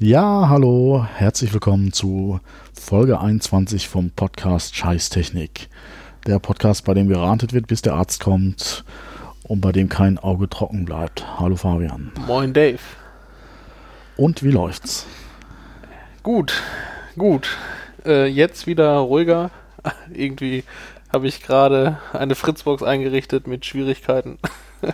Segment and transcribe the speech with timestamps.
[0.00, 2.38] Ja, hallo, herzlich willkommen zu
[2.72, 5.68] Folge 21 vom Podcast Scheißtechnik.
[6.24, 8.84] Der Podcast, bei dem geratet wird, bis der Arzt kommt
[9.42, 11.40] und bei dem kein Auge trocken bleibt.
[11.40, 12.12] Hallo Fabian.
[12.28, 12.78] Moin Dave.
[14.16, 15.04] Und wie läuft's?
[16.22, 16.62] Gut,
[17.16, 17.56] gut.
[18.06, 19.50] Äh, jetzt wieder ruhiger.
[20.14, 20.62] Irgendwie
[21.12, 24.38] habe ich gerade eine Fritzbox eingerichtet mit Schwierigkeiten.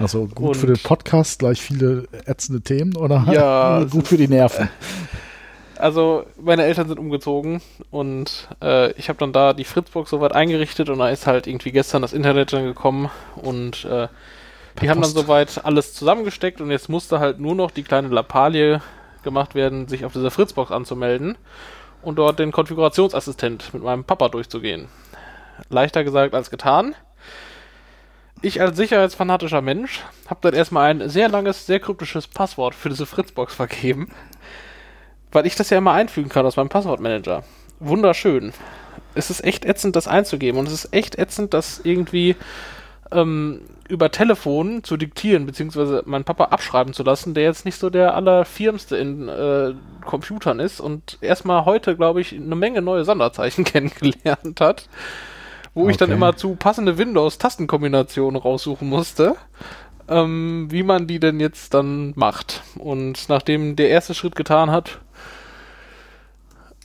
[0.00, 4.28] Also gut Und für den Podcast, gleich viele ätzende Themen oder ja, gut für die
[4.28, 4.68] Nerven?
[5.78, 10.88] Also meine Eltern sind umgezogen und äh, ich habe dann da die Fritzbox soweit eingerichtet
[10.88, 14.06] und da ist halt irgendwie gestern das Internet dann gekommen und äh,
[14.80, 18.80] die haben dann soweit alles zusammengesteckt und jetzt musste halt nur noch die kleine Lappalie
[19.24, 21.36] gemacht werden, sich auf dieser Fritzbox anzumelden
[22.02, 24.86] und dort den Konfigurationsassistent mit meinem Papa durchzugehen.
[25.68, 26.94] Leichter gesagt als getan.
[28.44, 33.06] Ich als sicherheitsfanatischer Mensch habe dann erstmal ein sehr langes, sehr kryptisches Passwort für diese
[33.06, 34.10] Fritzbox vergeben,
[35.30, 37.44] weil ich das ja immer einfügen kann aus meinem Passwortmanager.
[37.78, 38.52] Wunderschön.
[39.14, 42.34] Es ist echt ätzend, das einzugeben und es ist echt ätzend, das irgendwie
[43.12, 47.90] ähm, über Telefon zu diktieren, beziehungsweise meinen Papa abschreiben zu lassen, der jetzt nicht so
[47.90, 53.62] der allerfirmste in äh, Computern ist und erstmal heute, glaube ich, eine Menge neue Sonderzeichen
[53.64, 54.88] kennengelernt hat
[55.74, 55.92] wo okay.
[55.92, 59.36] ich dann immer zu passende Windows-Tastenkombinationen raussuchen musste,
[60.08, 62.62] ähm, wie man die denn jetzt dann macht.
[62.78, 64.98] Und nachdem der erste Schritt getan hat,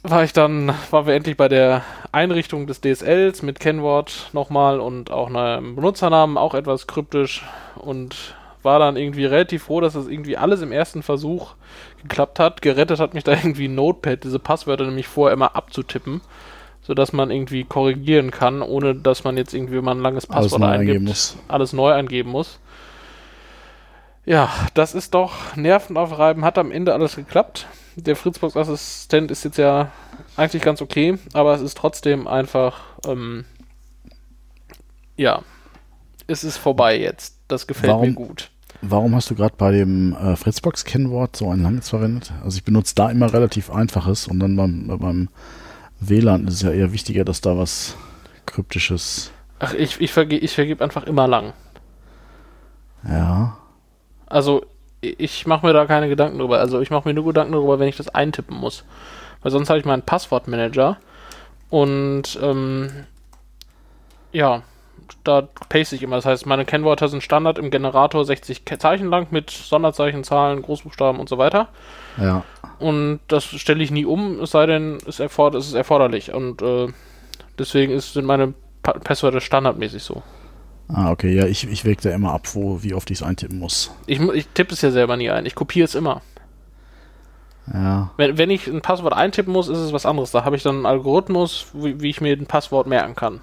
[0.04, 5.12] war ich dann, waren wir endlich bei der Einrichtung des DSLs mit Kennwort nochmal und
[5.12, 7.44] auch einem Benutzernamen, auch etwas kryptisch
[7.76, 11.56] und war dann irgendwie relativ froh, dass das irgendwie alles im ersten Versuch
[12.02, 12.62] geklappt hat.
[12.62, 16.22] Gerettet hat mich da irgendwie Notepad, diese Passwörter nämlich vorher immer abzutippen
[16.88, 20.80] sodass man irgendwie korrigieren kann, ohne dass man jetzt irgendwie mal ein langes Passwort alles
[20.80, 21.38] eingibt, muss.
[21.50, 22.60] alles neu eingeben muss.
[24.26, 27.68] Ja, das ist doch nervenaufreibend, hat am Ende alles geklappt.
[27.98, 29.92] Der Fritzbox-Assistent ist jetzt ja
[30.38, 33.44] eigentlich ganz okay, aber es ist trotzdem einfach, ähm,
[35.18, 35.42] ja,
[36.28, 37.38] es ist vorbei jetzt.
[37.50, 38.50] Das gefällt warum, mir gut.
[38.82, 42.32] Warum hast du gerade bei dem äh, Fritzbox-Kennwort so ein langes verwendet?
[42.46, 45.30] Also ich benutze da immer relativ einfaches und dann beim, beim
[46.00, 47.96] WLAN ist ja eher wichtiger, dass da was
[48.46, 49.32] Kryptisches.
[49.60, 51.54] Ach, ich, ich, verge ich vergebe einfach immer lang.
[53.08, 53.58] Ja.
[54.28, 54.66] Also,
[55.02, 56.60] ich mache mir da keine Gedanken drüber.
[56.60, 58.84] Also, ich mache mir nur Gedanken darüber, wenn ich das eintippen muss.
[59.42, 60.98] Weil sonst habe ich meinen Passwortmanager
[61.70, 62.90] und, ähm,
[64.32, 64.64] ja,
[65.24, 66.18] da paste ich immer.
[66.18, 71.20] Das heißt, meine Kennwörter sind Standard im Generator 60 Zeichen lang mit Sonderzeichen, Zahlen, Großbuchstaben
[71.20, 71.70] und so weiter.
[72.18, 72.44] Ja.
[72.80, 76.34] Und das stelle ich nie um, es sei denn, es, erford es ist erforderlich.
[76.34, 76.88] Und äh,
[77.58, 80.22] deswegen ist, sind meine pa Passwörter standardmäßig so.
[80.90, 83.60] Ah, okay, ja, ich, ich wege da immer ab, wo, wie oft ich es eintippen
[83.60, 83.92] muss.
[84.06, 86.22] Ich, ich tippe es ja selber nie ein, ich kopiere es immer.
[87.74, 88.12] Ja.
[88.16, 90.32] Wenn, wenn ich ein Passwort eintippen muss, ist es was anderes.
[90.32, 93.42] Da habe ich dann einen Algorithmus, wie, wie ich mir ein Passwort merken kann.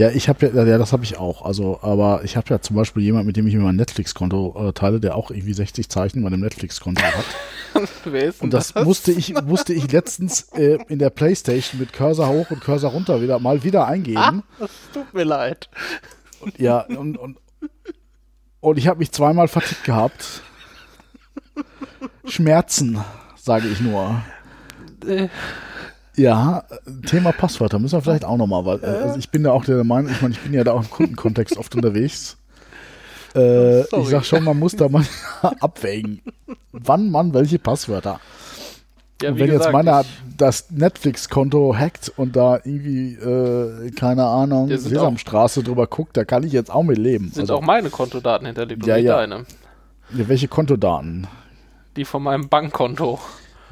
[0.00, 1.42] Ja, ich habe ja, ja, das habe ich auch.
[1.42, 4.72] Also, aber ich habe ja zum Beispiel jemand, mit dem ich mir mein Netflix-Konto äh,
[4.72, 7.26] teile, der auch irgendwie 60 Zeichen bei dem Netflix-Konto hat.
[8.04, 11.92] Wer ist und das, das, musste ich, musste ich letztens äh, in der Playstation mit
[11.92, 14.16] Cursor hoch und Cursor runter wieder mal wieder eingeben.
[14.16, 15.68] Ah, das tut mir leid.
[16.40, 17.36] Und, ja, und, und,
[18.60, 20.40] und ich habe mich zweimal vertickt gehabt.
[22.24, 23.04] Schmerzen,
[23.36, 24.22] sage ich nur.
[25.06, 25.28] Äh.
[26.20, 26.64] Ja,
[27.06, 30.12] Thema Passwörter müssen wir vielleicht auch nochmal, weil also ich bin ja auch der Meinung,
[30.12, 32.36] ich meine, ich bin ja da auch im Kundenkontext oft unterwegs.
[33.32, 35.04] Äh, ich sag schon, man muss da mal
[35.60, 36.20] abwägen,
[36.72, 38.18] wann man welche Passwörter.
[39.22, 40.04] Ja, wenn gesagt, jetzt meiner
[40.36, 46.52] das Netflix-Konto hackt und da irgendwie, äh, keine Ahnung, Sesamstraße drüber guckt, da kann ich
[46.52, 47.30] jetzt auch mit leben.
[47.30, 49.16] Sind also, auch meine Kontodaten hinterlegt ja, und ja.
[49.18, 49.46] deine.
[50.12, 51.28] Ja, welche Kontodaten?
[51.94, 53.20] Die von meinem Bankkonto.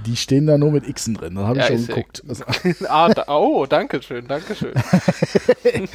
[0.07, 2.23] Die stehen da nur mit Xen drin, da habe ja, ich schon geguckt.
[2.29, 2.45] Also
[2.89, 4.75] ah, da, oh, danke schön, danke schön.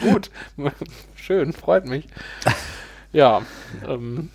[0.00, 0.30] Gut,
[1.16, 2.06] schön, freut mich.
[3.12, 3.42] Ja.
[3.86, 4.30] Ähm,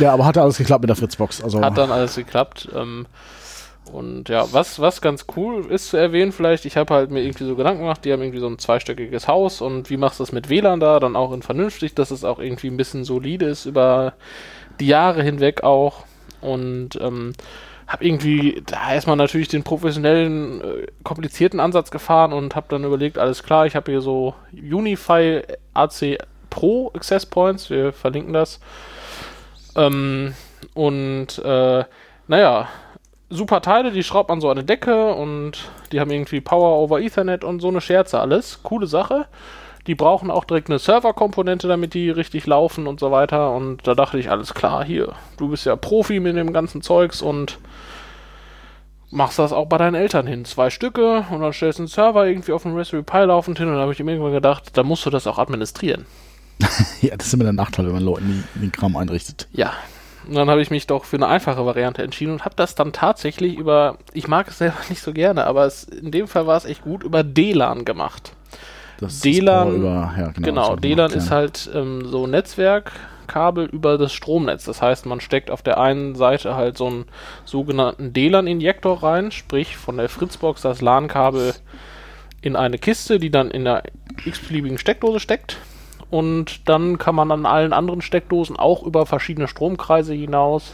[0.00, 1.42] ja, aber hat alles geklappt mit der Fritzbox.
[1.42, 1.60] Also.
[1.60, 2.68] Hat dann alles geklappt.
[2.74, 3.06] Ähm,
[3.92, 7.44] und ja, was, was ganz cool ist zu erwähnen, vielleicht, ich habe halt mir irgendwie
[7.44, 10.32] so Gedanken gemacht, die haben irgendwie so ein zweistöckiges Haus und wie machst du das
[10.32, 11.00] mit WLAN da?
[11.00, 14.14] Dann auch in vernünftig, dass es auch irgendwie ein bisschen solide ist über
[14.78, 16.04] die Jahre hinweg auch.
[16.40, 17.32] Und ähm,
[17.88, 23.18] habe irgendwie da erstmal natürlich den professionellen, äh, komplizierten Ansatz gefahren und habe dann überlegt,
[23.18, 25.42] alles klar, ich habe hier so Unify
[25.72, 26.18] AC
[26.50, 28.60] Pro Access Points, wir verlinken das.
[29.74, 30.34] Ähm,
[30.74, 31.84] und äh,
[32.26, 32.68] naja,
[33.30, 37.00] super Teile, die schraubt man so an eine Decke und die haben irgendwie Power over
[37.00, 38.62] Ethernet und so eine Scherze alles.
[38.62, 39.26] Coole Sache.
[39.88, 43.52] Die brauchen auch direkt eine Serverkomponente, damit die richtig laufen und so weiter.
[43.52, 47.22] Und da dachte ich, alles klar, hier, du bist ja Profi mit dem ganzen Zeugs
[47.22, 47.58] und
[49.10, 50.44] machst das auch bei deinen Eltern hin.
[50.44, 53.66] Zwei Stücke und dann stellst du einen Server irgendwie auf dem Raspberry Pi laufend hin
[53.66, 56.04] und dann habe ich mir irgendwann gedacht, da musst du das auch administrieren.
[57.00, 59.48] ja, das ist immer der Nachteil, wenn man Leuten den Kram einrichtet.
[59.52, 59.72] Ja,
[60.28, 62.92] und dann habe ich mich doch für eine einfache Variante entschieden und habe das dann
[62.92, 66.58] tatsächlich über, ich mag es selber nicht so gerne, aber es, in dem Fall war
[66.58, 68.32] es echt gut, über DLAN gemacht.
[68.98, 74.12] Das DLAN, ist über, ja, genau, genau DLAN ist halt ähm, so Netzwerkkabel über das
[74.12, 74.64] Stromnetz.
[74.64, 77.04] Das heißt, man steckt auf der einen Seite halt so einen
[77.44, 81.54] sogenannten DLAN-Injektor rein, sprich von der Fritzbox das LAN-Kabel
[82.42, 83.84] in eine Kiste, die dann in der
[84.24, 85.58] x-beliebigen Steckdose steckt
[86.10, 90.72] und dann kann man an allen anderen Steckdosen auch über verschiedene Stromkreise hinaus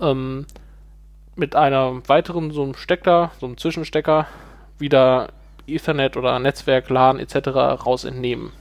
[0.00, 0.46] ähm,
[1.36, 4.26] mit einer weiteren so einem Stecker, so einem Zwischenstecker
[4.78, 5.28] wieder
[5.74, 7.48] Ethernet oder Netzwerk, LAN etc.
[7.86, 8.52] raus entnehmen.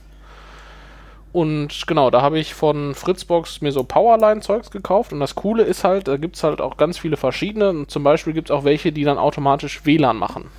[1.34, 5.13] Und genau, da habe ich von Fritzbox mir so Powerline-Zeugs gekauft.
[5.13, 7.69] Und das Coole ist halt, da gibt es halt auch ganz viele verschiedene.
[7.69, 10.50] Und zum Beispiel gibt es auch welche, die dann automatisch WLAN machen.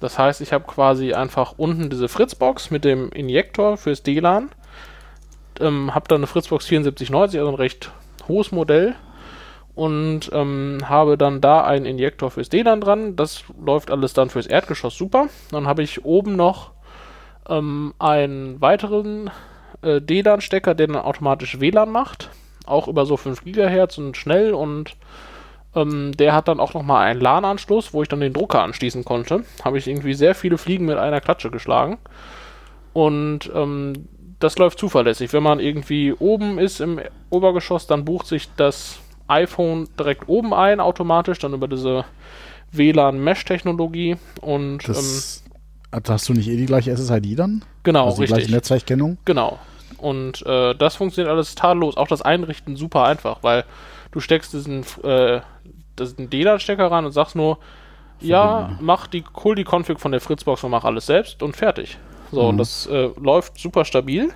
[0.00, 4.50] Das heißt, ich habe quasi einfach unten diese Fritzbox mit dem Injektor fürs DLAN.
[5.58, 7.90] Ähm, habe dann eine Fritzbox 7490, also ein recht
[8.28, 8.94] hohes Modell.
[9.76, 13.14] Und ähm, habe dann da einen Injektor fürs DLAN dran.
[13.14, 15.28] Das läuft alles dann fürs Erdgeschoss super.
[15.52, 16.72] Dann habe ich oben noch
[17.48, 19.30] ähm, einen weiteren
[19.82, 22.30] äh, DLAN-Stecker, der dann automatisch WLAN macht.
[22.64, 24.96] Auch über so 5 GHz und schnell und
[25.76, 29.44] ähm, der hat dann auch nochmal einen LAN-Anschluss, wo ich dann den Drucker anschließen konnte.
[29.62, 31.98] Habe ich irgendwie sehr viele Fliegen mit einer Klatsche geschlagen.
[32.94, 34.08] Und ähm,
[34.40, 35.32] das läuft zuverlässig.
[35.32, 36.98] Wenn man irgendwie oben ist im
[37.30, 42.04] Obergeschoss, dann bucht sich das iPhone direkt oben ein, automatisch, dann über diese
[42.72, 44.16] WLAN-Mesh-Technologie.
[44.40, 45.44] Und das,
[45.92, 47.64] ähm, hast du nicht eh die gleiche SSID dann?
[47.82, 48.38] Genau, also die richtig.
[48.38, 49.18] Gleiche Netzwerkkennung?
[49.24, 49.58] Genau.
[49.98, 51.96] Und äh, das funktioniert alles tadellos.
[51.96, 53.64] Auch das Einrichten super einfach, weil
[54.10, 55.40] du steckst diesen, äh,
[55.98, 57.58] diesen DLAN-Stecker ran und sagst nur,
[58.20, 61.98] ja, mach die, hol die Config von der Fritzbox und mach alles selbst und fertig.
[62.32, 62.48] So, mhm.
[62.48, 64.32] und das äh, läuft super stabil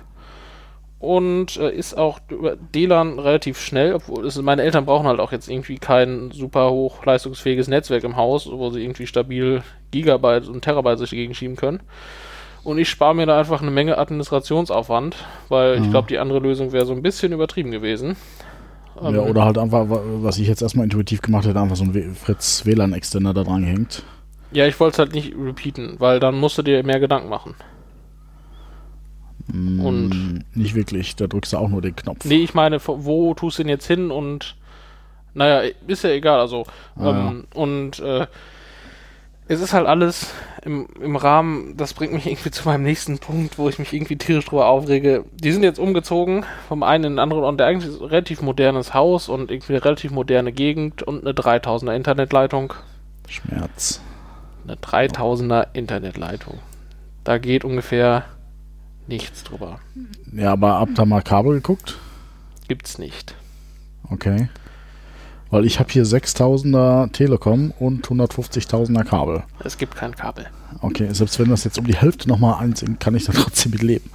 [1.01, 5.31] und äh, ist auch über DLAN relativ schnell, obwohl es, meine Eltern brauchen halt auch
[5.31, 10.99] jetzt irgendwie kein super hochleistungsfähiges Netzwerk im Haus, wo sie irgendwie stabil Gigabyte und Terabyte
[10.99, 11.79] sich dagegen schieben können.
[12.63, 15.15] Und ich spare mir da einfach eine Menge Administrationsaufwand,
[15.49, 15.85] weil mhm.
[15.85, 18.15] ich glaube, die andere Lösung wäre so ein bisschen übertrieben gewesen.
[19.01, 22.13] Ähm, ja, oder halt einfach, was ich jetzt erstmal intuitiv gemacht hätte, einfach so ein
[22.13, 24.03] Fritz WLAN-Extender da dran gehängt.
[24.51, 27.55] Ja, ich wollte es halt nicht repeaten, weil dann musst du dir mehr Gedanken machen.
[29.51, 32.25] Mm, und nicht wirklich, da drückst du auch nur den Knopf.
[32.25, 34.55] Nee, ich meine, wo tust du ihn jetzt hin und
[35.33, 36.65] naja, ist ja egal, also
[36.97, 37.61] ah, ähm, ja.
[37.61, 38.27] und äh,
[39.47, 40.33] es ist halt alles
[40.63, 44.17] im, im Rahmen, das bringt mich irgendwie zu meinem nächsten Punkt, wo ich mich irgendwie
[44.17, 45.25] tierisch drüber aufrege.
[45.33, 48.41] Die sind jetzt umgezogen vom einen in den anderen und der eigentlich ist ein relativ
[48.41, 52.73] modernes Haus und irgendwie eine relativ moderne Gegend und eine 3000er Internetleitung.
[53.27, 54.01] Schmerz.
[54.65, 56.59] Eine 3000er Internetleitung.
[57.23, 58.25] Da geht ungefähr
[59.11, 59.79] nichts drüber.
[60.33, 61.97] Ja, aber habt ihr mal Kabel geguckt?
[62.67, 63.35] Gibt's nicht.
[64.09, 64.49] Okay.
[65.49, 69.43] Weil ich habe hier 6000er Telekom und 150.000er Kabel.
[69.63, 70.47] Es gibt kein Kabel.
[70.79, 73.83] Okay, selbst wenn das jetzt um die Hälfte nochmal einsinkt, kann ich da trotzdem mit
[73.83, 74.09] leben.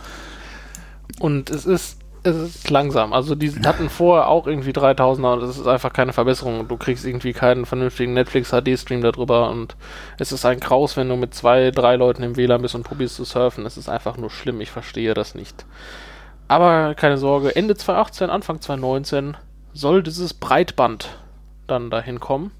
[1.18, 3.12] Und es ist, es ist langsam.
[3.12, 6.68] Also die hatten vorher auch irgendwie 3000er und das ist einfach keine Verbesserung.
[6.68, 9.76] Du kriegst irgendwie keinen vernünftigen Netflix HD-Stream darüber und
[10.18, 13.16] es ist ein Kraus, wenn du mit zwei, drei Leuten im WLAN bist und probierst
[13.16, 13.66] zu surfen.
[13.66, 14.60] Es ist einfach nur schlimm.
[14.60, 15.64] Ich verstehe das nicht.
[16.48, 19.36] Aber keine Sorge, Ende 2018, Anfang 2019
[19.72, 21.18] soll dieses Breitband
[21.66, 22.52] dann dahin kommen.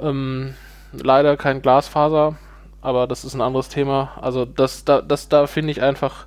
[0.00, 0.54] Ähm,
[0.92, 2.36] leider kein Glasfaser,
[2.82, 4.12] aber das ist ein anderes Thema.
[4.20, 6.26] Also das da, das da finde ich einfach,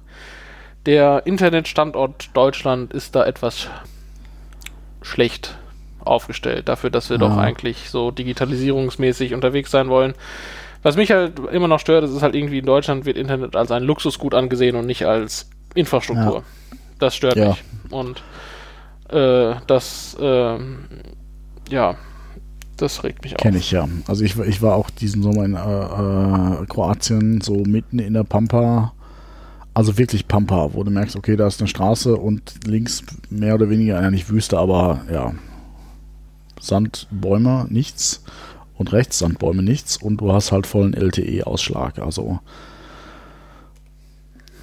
[0.87, 3.67] der Internetstandort Deutschland ist da etwas
[5.01, 5.57] schlecht
[5.99, 7.27] aufgestellt, dafür, dass wir ja.
[7.27, 10.15] doch eigentlich so digitalisierungsmäßig unterwegs sein wollen.
[10.81, 13.83] Was mich halt immer noch stört, ist halt irgendwie in Deutschland wird Internet als ein
[13.83, 16.37] Luxusgut angesehen und nicht als Infrastruktur.
[16.37, 16.77] Ja.
[16.99, 17.49] Das stört ja.
[17.49, 17.63] mich.
[17.89, 18.23] Und
[19.09, 20.57] äh, das äh,
[21.69, 21.95] ja,
[22.77, 23.41] das regt mich auf.
[23.41, 23.87] Kenne ich ja.
[24.07, 28.23] Also ich, ich war auch diesen Sommer in äh, äh, Kroatien, so mitten in der
[28.23, 28.93] Pampa.
[29.77, 33.69] Also wirklich Pampa, wo du merkst, okay, da ist eine Straße und links mehr oder
[33.69, 35.35] weniger, ja nicht Wüste, aber ja,
[36.59, 38.23] Sandbäume, nichts.
[38.75, 39.97] Und rechts Sandbäume, nichts.
[39.97, 41.99] Und du hast halt vollen LTE-Ausschlag.
[41.99, 42.39] Also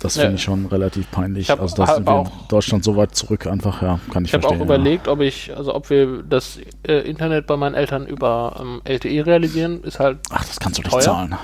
[0.01, 1.49] das finde ich schon relativ peinlich.
[1.49, 4.39] Hab, also, dass wir Deutschland so weit zurück einfach, ja, kann ich, ich verstehen.
[4.41, 8.09] Ich habe auch überlegt, ob ich, also ob wir das äh, Internet bei meinen Eltern
[8.09, 10.19] über ähm, LTE realisieren, ist halt.
[10.31, 11.37] Ach, das kannst du nicht zahlen.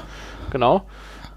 [0.50, 0.86] Genau.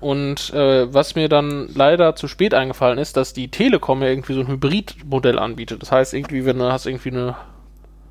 [0.03, 4.33] Und äh, was mir dann leider zu spät eingefallen ist, dass die Telekom ja irgendwie
[4.33, 5.81] so ein Hybridmodell anbietet.
[5.81, 7.37] Das heißt, irgendwie, wenn du hast irgendwie eine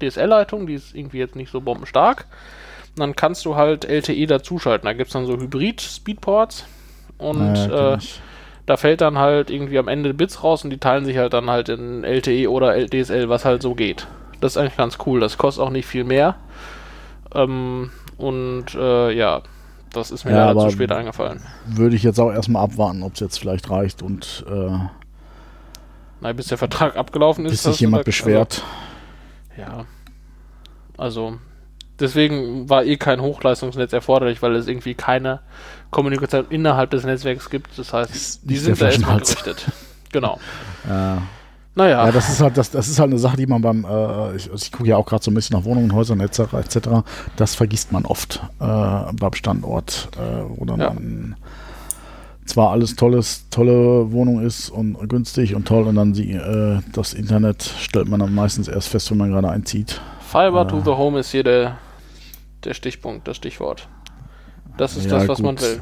[0.01, 2.25] DSL-Leitung, die ist irgendwie jetzt nicht so bombenstark,
[2.97, 4.87] dann kannst du halt LTE dazuschalten.
[4.87, 6.65] Da gibt es dann so Hybrid-Speedports
[7.19, 7.99] und Ja, äh,
[8.65, 11.51] da fällt dann halt irgendwie am Ende Bits raus und die teilen sich halt dann
[11.51, 14.07] halt in LTE oder DSL, was halt so geht.
[14.41, 15.21] Das ist eigentlich ganz cool.
[15.21, 16.37] Das kostet auch nicht viel mehr.
[17.35, 19.43] Ähm, und äh, ja,
[19.93, 21.41] das ist mir Ja, leider aber- zu spät eingefallen.
[21.67, 24.79] Würde ich jetzt auch erstmal abwarten, ob es jetzt vielleicht reicht und äh,
[26.21, 27.53] Na, bis der Vertrag abgelaufen ist.
[27.53, 28.63] bis sich jemand da- beschwert.
[29.57, 29.85] Also, ja.
[30.97, 31.39] Also,
[31.99, 35.41] deswegen war eh kein Hochleistungsnetz erforderlich, weil es irgendwie keine
[35.91, 37.77] Kommunikation innerhalb des Netzwerks gibt.
[37.79, 39.67] Das heißt, die sind da erstmal gerichtet.
[40.13, 40.39] Genau.
[40.89, 41.17] Äh,
[41.75, 42.05] Naja.
[42.07, 44.50] Ja, das ist halt das, das ist halt eine Sache, die man beim äh, ich,
[44.50, 46.41] also ich gucke ja auch gerade so ein bisschen nach Wohnungen, Häusern etc.
[46.55, 46.79] etc.
[47.37, 48.64] Das vergisst man oft äh,
[49.12, 50.93] beim Standort, äh, wo dann Ja.
[50.93, 51.37] man
[52.45, 57.14] zwar alles tolles, tolle Wohnung ist und günstig und toll und dann sie, äh, das
[57.14, 60.00] Internet stellt man dann meistens erst fest, wenn man gerade einzieht.
[60.21, 61.79] Fiber to äh, the Home ist hier der,
[62.64, 63.88] der Stichpunkt, das Stichwort.
[64.76, 65.64] Das ist Ja, das, was man gut.
[65.64, 65.81] will.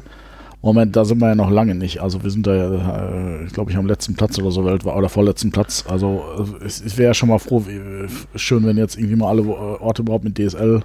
[0.63, 2.01] Moment, da sind wir ja noch lange nicht.
[2.01, 5.09] Also wir sind da ja, äh, glaube ich, am letzten Platz oder so weltweit oder
[5.09, 5.85] vorletzten Platz.
[5.89, 6.23] Also
[6.61, 9.43] äh, es, ich wäre ja schon mal froh, wie, schön, wenn jetzt irgendwie mal alle
[9.43, 10.83] äh, Orte überhaupt mit DSL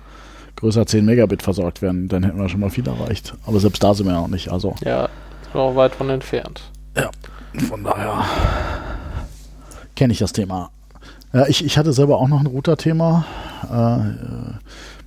[0.55, 3.33] größer 10 Megabit versorgt werden, dann hätten wir schon mal viel erreicht.
[3.45, 4.49] Aber selbst da sind wir ja noch nicht.
[4.49, 5.09] Also Ja,
[5.53, 6.71] auch weit von entfernt.
[7.67, 8.23] von daher
[9.97, 10.71] kenne ich das Thema.
[11.33, 13.25] Ja, ich, ich hatte selber auch noch ein Router-Thema.
[13.69, 14.53] Äh, äh,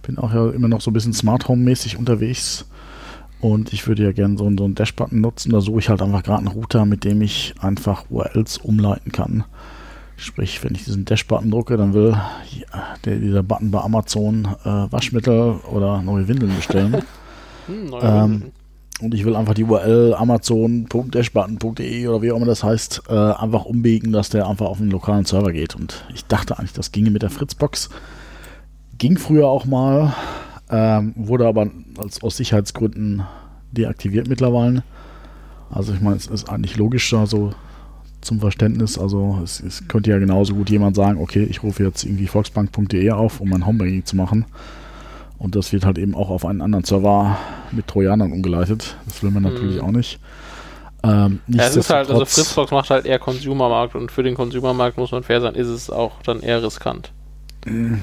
[0.03, 2.67] bin auch ja immer noch so ein bisschen Smart Home-mäßig unterwegs.
[3.41, 5.53] Und ich würde ja gerne so, einen- so einen Dash-Button nutzen.
[5.53, 9.45] Da suche ich halt einfach gerade einen Router, mit dem ich einfach URLs umleiten kann.
[10.17, 12.17] Sprich, wenn ich diesen Dash-Button drücke, dann will
[13.05, 16.97] der, dieser Button bei Amazon äh, Waschmittel oder neue Windeln bestellen.
[17.69, 18.53] Hm, neue Ähm, Windeln.
[19.01, 23.65] Und ich will einfach die URL amazon.dashbutton.de oder wie auch immer das heißt, äh, einfach
[23.65, 25.77] umbiegen, dass der einfach auf einen lokalen Server geht.
[25.77, 27.91] Und ich dachte eigentlich, das ginge mit der Fritzbox.
[28.99, 30.15] Ging früher auch mal,
[30.71, 33.23] ähm, wurde aber als, aus Sicherheitsgründen
[33.73, 34.83] deaktiviert mittlerweile.
[35.71, 37.53] Also ich meine, es ist eigentlich logisch, also
[38.21, 38.99] zum Verständnis.
[38.99, 43.11] Also es, es könnte ja genauso gut jemand sagen, okay, ich rufe jetzt irgendwie volksbank.de
[43.11, 44.45] auf, um mein Homebanking zu machen.
[45.39, 47.39] Und das wird halt eben auch auf einen anderen Server
[47.71, 48.97] mit Trojanern umgeleitet.
[49.07, 49.83] Das will man natürlich Mhm.
[49.83, 50.19] auch nicht.
[51.05, 54.99] Ähm, Ja, es ist halt, also Fritzbox macht halt eher Consumermarkt und für den Consumermarkt
[54.99, 57.13] muss man fair sein, ist es auch dann eher riskant.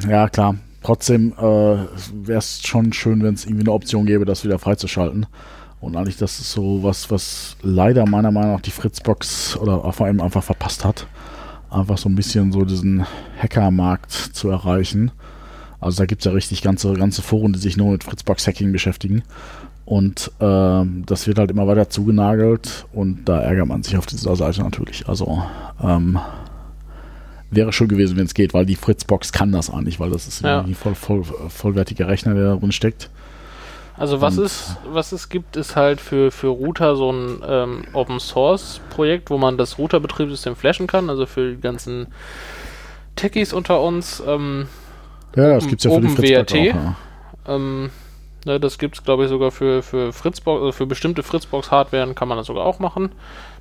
[0.08, 0.56] Ja, klar.
[0.86, 5.26] Trotzdem äh, wäre es schon schön, wenn es irgendwie eine Option gäbe, das wieder freizuschalten.
[5.82, 10.06] Und eigentlich, das ist so was, was leider meiner Meinung nach die Fritzbox oder vor
[10.06, 11.08] allem einfach verpasst hat.
[11.72, 13.04] Einfach so ein bisschen so diesen
[13.42, 15.10] Hackermarkt zu erreichen.
[15.80, 19.24] Also da gibt es ja richtig ganze, ganze Foren, die sich nur mit Fritzbox-Hacking beschäftigen.
[19.86, 24.36] Und ähm, das wird halt immer weiter zugenagelt und da ärgert man sich auf dieser
[24.36, 25.10] Seite natürlich.
[25.10, 25.42] Also
[25.84, 26.20] ähm,
[27.52, 30.42] wäre schön gewesen, wenn es geht, weil die Fritzbox kann das eigentlich, weil das ist
[30.42, 30.62] Ja.
[30.62, 33.10] ein voll, voll, vollwertiger Rechner, der da drin steckt.
[33.98, 37.84] Also was Und- es, was es gibt, ist halt für, für Router so ein ähm,
[37.94, 42.08] Open Source Projekt, wo man das Routerbetriebssystem flashen kann, also für die ganzen
[43.16, 44.22] Techies unter uns.
[44.28, 44.68] Ähm,
[45.36, 46.72] Ja, das gibt es ja für die Fritzbox WRT.
[46.72, 46.76] auch.
[46.76, 46.96] Ja.
[47.48, 47.90] ähm,
[48.46, 52.28] ne, das gibt es, glaube ich, sogar für, für Fritzbox, also für bestimmte Fritzbox-Hardware kann
[52.28, 53.12] man das sogar auch machen.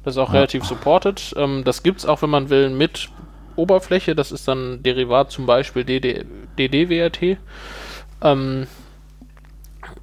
[0.04, 0.34] Das ist auch Ja.
[0.34, 1.32] relativ supported.
[1.36, 3.08] Ähm, das gibt es auch, wenn man will, mit
[3.56, 4.14] Oberfläche.
[4.14, 6.25] Das ist dann Derivat zum Beispiel DD,
[6.58, 7.38] DDWRT.
[8.23, 8.66] Ähm,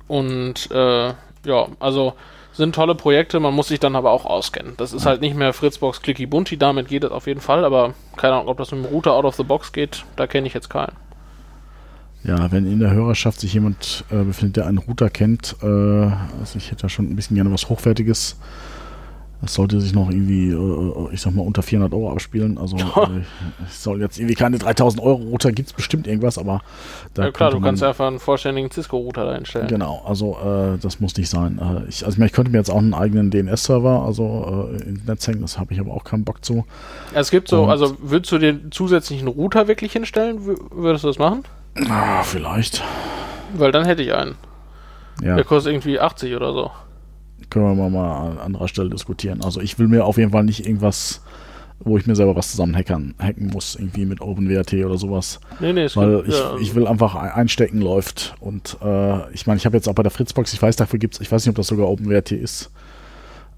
[0.08, 1.14] und äh,
[1.46, 2.14] ja, also
[2.54, 4.74] sind tolle Projekte, man muss sich dann aber auch auskennen.
[4.78, 7.94] Das ist halt nicht mehr Fritzbox Clicky Bunti, damit geht es auf jeden Fall, aber
[8.18, 10.54] keine Ahnung, ob das mit dem Router out of the box geht, da kenne ich
[10.54, 10.92] jetzt keinen.
[12.24, 16.58] ja, wenn in der Hörerschaft sich jemand äh, befindet, der einen Router kennt, äh, also
[16.58, 18.38] ich hätte da schon ein bisschen gerne was Hochwertiges.
[19.42, 22.58] Das sollte sich noch irgendwie, äh, ich sag mal, unter 400 Euro abspielen.
[22.60, 23.22] Also äh,
[23.66, 26.62] es soll jetzt irgendwie keine 3000 Euro Router, gibt es bestimmt irgendwas, aber
[27.16, 29.68] da ja klar, du kannst einfach einen vollständigen Cisco-Router da einstellen.
[29.68, 31.58] Genau, also äh, das muss nicht sein.
[31.60, 34.84] Äh, ich, also ich, meine, ich könnte mir jetzt auch einen eigenen DNS-Server, also äh,
[34.84, 36.66] ins Netz hängen, das habe ich aber auch keinen Bock zu.
[37.14, 40.40] Es gibt so, Und- also würdest du den zusätzlichen Router wirklich hinstellen?
[40.46, 41.44] Wür- Würdest du das machen?
[41.90, 42.84] Ah, vielleicht.
[43.56, 44.36] Weil dann hätte ich einen.
[45.24, 46.72] Ja, Der kostet irgendwie 80 oder so.
[47.50, 49.42] Können wir mal, an anderer Stelle diskutieren.
[49.44, 51.22] Also ich will mir auf jeden Fall nicht irgendwas,
[51.80, 55.40] wo ich mir selber was zusammen hackern, hacken muss, irgendwie mit OpenWrt oder sowas.
[55.60, 58.36] Nee, nee, es Weil gibt, ich, ja, ich will einfach ein- einstecken läuft.
[58.40, 61.16] Und äh, ich meine, ich habe jetzt auch bei der Fritzbox, ich weiß, dafür gibt
[61.16, 62.70] es, ich weiß nicht, ob das sogar OpenWrt ist.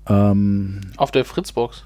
[0.07, 1.85] Ähm, auf der Fritzbox.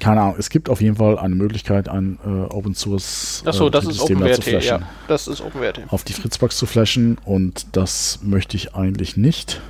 [0.00, 3.70] keine Ahnung, es gibt auf jeden Fall eine Möglichkeit, ein äh, Open Source Achso, äh,
[3.70, 4.80] das ist Betriebssystem da OpenWrt, ja.
[5.08, 5.80] Das ist OpenWrt.
[5.88, 9.60] Auf die Fritzbox zu flashen und das möchte ich eigentlich nicht.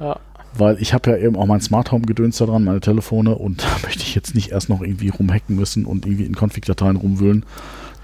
[0.00, 0.18] Ja.
[0.54, 3.62] Weil ich habe ja eben auch mein Smart Home Gedöns da dran, meine Telefone und
[3.62, 7.44] da möchte ich jetzt nicht erst noch irgendwie rumhacken müssen und irgendwie in Config-Dateien rumwühlen,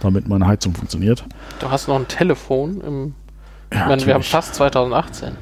[0.00, 1.24] damit meine Heizung funktioniert.
[1.60, 3.14] Du hast noch ein Telefon im.
[3.72, 5.32] Ja, ich meine, wir haben fast 2018.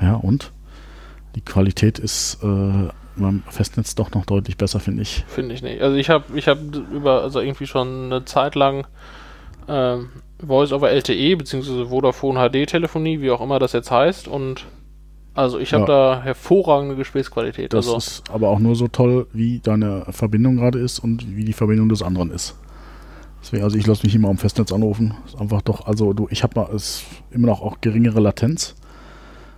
[0.00, 0.52] Ja, und?
[1.34, 5.24] Die Qualität ist äh, beim Festnetz doch noch deutlich besser, finde ich.
[5.28, 5.82] Finde ich nicht.
[5.82, 6.60] Also ich habe ich habe
[6.92, 8.86] über, also irgendwie schon eine Zeit lang
[9.66, 9.96] äh,
[10.44, 11.86] Voice over LTE bzw.
[11.86, 14.66] Vodafone HD Telefonie, wie auch immer das jetzt heißt und
[15.38, 16.16] also ich habe ja.
[16.16, 17.72] da hervorragende Gesprächsqualität.
[17.72, 17.98] Das also.
[17.98, 21.88] ist aber auch nur so toll, wie deine Verbindung gerade ist und wie die Verbindung
[21.88, 22.56] des anderen ist.
[23.40, 25.14] Deswegen, also ich lasse mich immer am Festnetz anrufen.
[25.26, 28.74] Ist einfach doch, also du, ich habe mal ist immer noch auch geringere Latenz.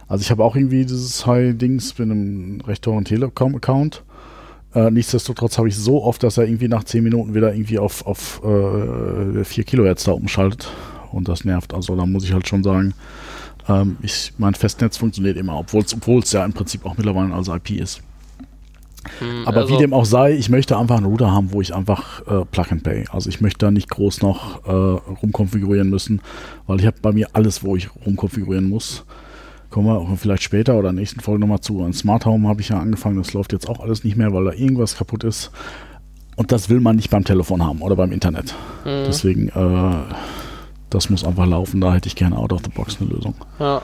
[0.07, 4.03] Also ich habe auch irgendwie dieses High-Dings mit einem recht teuren Telekom-Account.
[4.75, 8.05] Äh, nichtsdestotrotz habe ich so oft, dass er irgendwie nach 10 Minuten wieder irgendwie auf,
[8.07, 10.71] auf äh, 4 Kilohertz da umschaltet.
[11.11, 11.73] Und das nervt.
[11.73, 12.93] Also da muss ich halt schon sagen,
[13.71, 15.83] ähm, ich, mein Festnetz funktioniert immer, obwohl
[16.23, 18.03] es ja im Prinzip auch mittlerweile als IP ist.
[19.19, 21.75] Hm, Aber also wie dem auch sei, ich möchte einfach einen Router haben, wo ich
[21.75, 23.07] einfach äh, Plug and Pay.
[23.11, 26.21] Also ich möchte da nicht groß noch äh, rumkonfigurieren müssen,
[26.67, 29.05] weil ich habe bei mir alles, wo ich rumkonfigurieren muss.
[29.71, 31.83] Kommen wir auch vielleicht später oder in der nächsten Folge nochmal zu.
[31.83, 34.45] Ein Smart Home habe ich ja angefangen, das läuft jetzt auch alles nicht mehr, weil
[34.45, 35.51] da irgendwas kaputt ist.
[36.37, 38.55] Und das will man nicht beim Telefon haben oder beim Internet.
[38.85, 39.05] Mhm.
[39.07, 40.15] Deswegen, äh,
[40.91, 41.81] das muss einfach laufen.
[41.81, 43.35] Da hätte ich gerne out of the box eine Lösung.
[43.59, 43.83] Ja.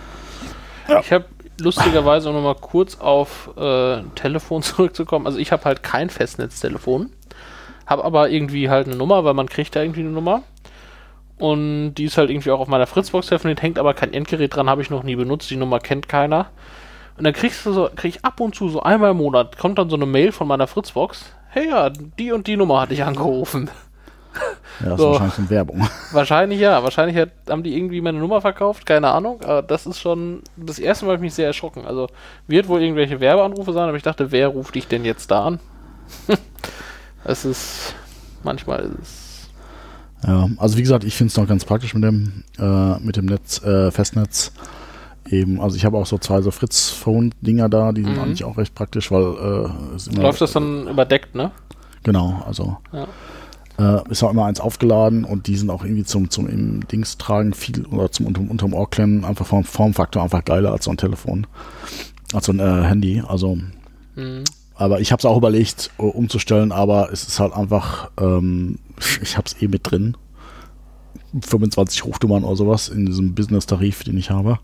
[0.88, 1.00] ja.
[1.00, 1.24] Ich habe
[1.60, 5.26] lustigerweise, um nochmal kurz auf äh, Telefon zurückzukommen.
[5.26, 7.10] Also ich habe halt kein Festnetztelefon.
[7.86, 10.42] Habe aber irgendwie halt eine Nummer, weil man kriegt da irgendwie eine Nummer.
[11.38, 14.70] Und die ist halt irgendwie auch auf meiner Fritzbox telefoniert, hängt aber kein Endgerät dran,
[14.70, 16.46] habe ich noch nie benutzt, die Nummer kennt keiner.
[17.18, 19.78] Und dann kriegst du so, krieg ich ab und zu so einmal im Monat, kommt
[19.78, 23.04] dann so eine Mail von meiner Fritzbox, hey ja, die und die Nummer hatte ich
[23.04, 23.70] angerufen.
[24.80, 25.06] Ja, das so.
[25.06, 25.88] ist wahrscheinlich eine Werbung.
[26.12, 30.00] Wahrscheinlich ja, wahrscheinlich hat, haben die irgendwie meine Nummer verkauft, keine Ahnung, aber das ist
[30.00, 31.86] schon das erste Mal ich mich sehr erschrocken.
[31.86, 32.08] Also
[32.46, 35.60] wird wohl irgendwelche Werbeanrufe sein, aber ich dachte, wer ruft dich denn jetzt da an?
[37.24, 37.94] es ist,
[38.42, 39.26] manchmal ist es
[40.26, 43.26] ja, also wie gesagt, ich finde es noch ganz praktisch mit dem, äh, mit dem
[43.26, 44.52] Netz, äh, Festnetz.
[45.28, 48.20] Eben, also ich habe auch so zwei so Fritz-Phone-Dinger da, die sind mhm.
[48.20, 51.50] eigentlich auch recht praktisch, weil äh, Läuft das dann überdeckt, ne?
[52.04, 53.08] Genau, also ja.
[53.78, 57.18] Äh, ist auch immer eins aufgeladen und die sind auch irgendwie zum, zum im Dings
[57.18, 60.90] tragen viel oder zum unterm, unterm Ohr klemmen einfach vom Formfaktor einfach geiler als so
[60.90, 61.46] ein Telefon,
[62.32, 63.22] als so ein äh, Handy.
[63.26, 63.58] Also
[64.14, 64.44] mhm.
[64.76, 68.78] Aber ich habe es auch überlegt, umzustellen, aber es ist halt einfach, ähm,
[69.22, 70.16] ich habe es eh mit drin.
[71.42, 74.58] 25 Rufnummern oder sowas in diesem Business-Tarif, den ich habe.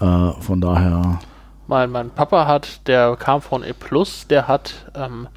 [0.00, 1.20] Äh, von daher.
[1.66, 5.28] Mein, mein Papa hat, der kam von E Plus, der hat ähm,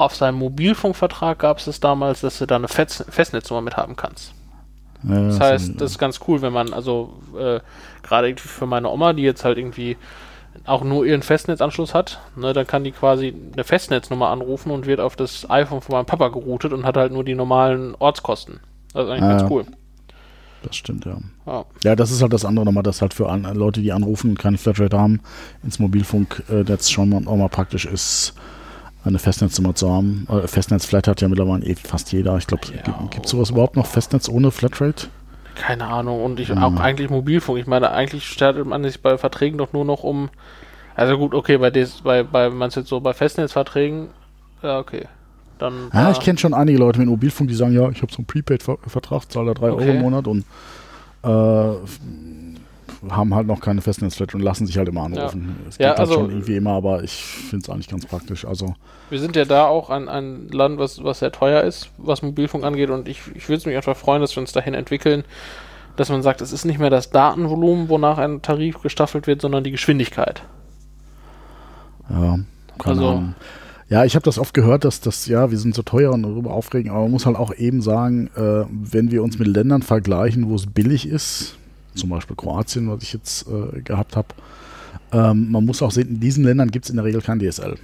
[0.00, 3.96] auf seinem Mobilfunkvertrag gab es es damals, dass du da eine Fest Festnetznummer mit haben
[3.96, 4.32] kannst.
[5.02, 7.60] Ja, das heißt, das ist ganz cool, wenn man, also äh,
[8.02, 9.96] gerade für meine Oma, die jetzt halt irgendwie
[10.66, 15.00] auch nur ihren Festnetzanschluss hat, ne, dann kann die quasi eine Festnetznummer anrufen und wird
[15.00, 18.60] auf das iPhone von meinem Papa geroutet und hat halt nur die normalen Ortskosten.
[18.92, 19.64] Das ist eigentlich ah, ganz cool.
[20.62, 21.16] Das stimmt, ja.
[21.46, 21.64] ja.
[21.84, 24.38] Ja, das ist halt das andere nochmal, dass halt für an, Leute, die anrufen und
[24.38, 25.20] keine Flatrate haben,
[25.62, 28.34] ins Mobilfunknetz schon mal, auch mal praktisch ist,
[29.04, 30.26] eine Festnetznummer zu haben.
[30.30, 32.36] Äh, Festnetzflat hat ja mittlerweile eh fast jeder.
[32.36, 35.08] Ich glaube, ja, gibt es sowas überhaupt noch, Festnetz ohne Flatrate?
[35.54, 36.22] Keine Ahnung.
[36.24, 36.58] Und ich mhm.
[36.58, 37.58] auch eigentlich Mobilfunk.
[37.58, 40.30] Ich meine, eigentlich startet man sich bei Verträgen doch nur noch um.
[40.94, 44.08] Also gut, okay, bei des, bei, bei man jetzt so bei Festnetzverträgen,
[44.62, 45.06] ja, okay.
[45.58, 48.18] Dann, ja, ich kenne schon einige Leute mit Mobilfunk, die sagen, ja, ich habe so
[48.18, 49.82] einen Prepaid-Vertrag, zahle da 3 okay.
[49.82, 50.44] Euro im Monat und
[51.22, 51.74] äh,
[53.08, 55.56] haben halt noch keine Festnetzflat und lassen sich halt immer anrufen.
[55.62, 55.68] Ja.
[55.68, 58.44] Es geht ja, halt also, schon irgendwie immer, aber ich finde es eigentlich ganz praktisch.
[58.44, 58.74] Also
[59.08, 62.64] wir sind ja da auch ein, ein Land, was, was sehr teuer ist, was Mobilfunk
[62.64, 65.24] angeht und ich, ich würde mich einfach freuen, dass wir uns dahin entwickeln,
[65.96, 69.64] dass man sagt, es ist nicht mehr das Datenvolumen, wonach ein Tarif gestaffelt wird, sondern
[69.64, 70.42] die Geschwindigkeit.
[72.10, 72.38] Ja,
[72.78, 73.34] keine also, Ahnung.
[73.88, 76.52] Ja, ich habe das oft gehört, dass das, ja, wir sind so teuer und darüber
[76.52, 80.48] aufregen, aber man muss halt auch eben sagen, äh, wenn wir uns mit Ländern vergleichen,
[80.48, 81.56] wo es billig ist,
[81.94, 84.28] zum Beispiel Kroatien, was ich jetzt äh, gehabt habe.
[85.12, 87.76] Ähm, man muss auch sehen, in diesen Ländern gibt es in der Regel kein DSL.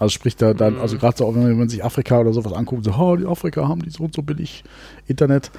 [0.00, 1.00] Also sprich da dann, also mhm.
[1.00, 3.90] gerade so, wenn man sich Afrika oder sowas anguckt, so, oh, die Afrika haben die
[3.90, 4.64] so und so billig
[5.06, 5.50] Internet.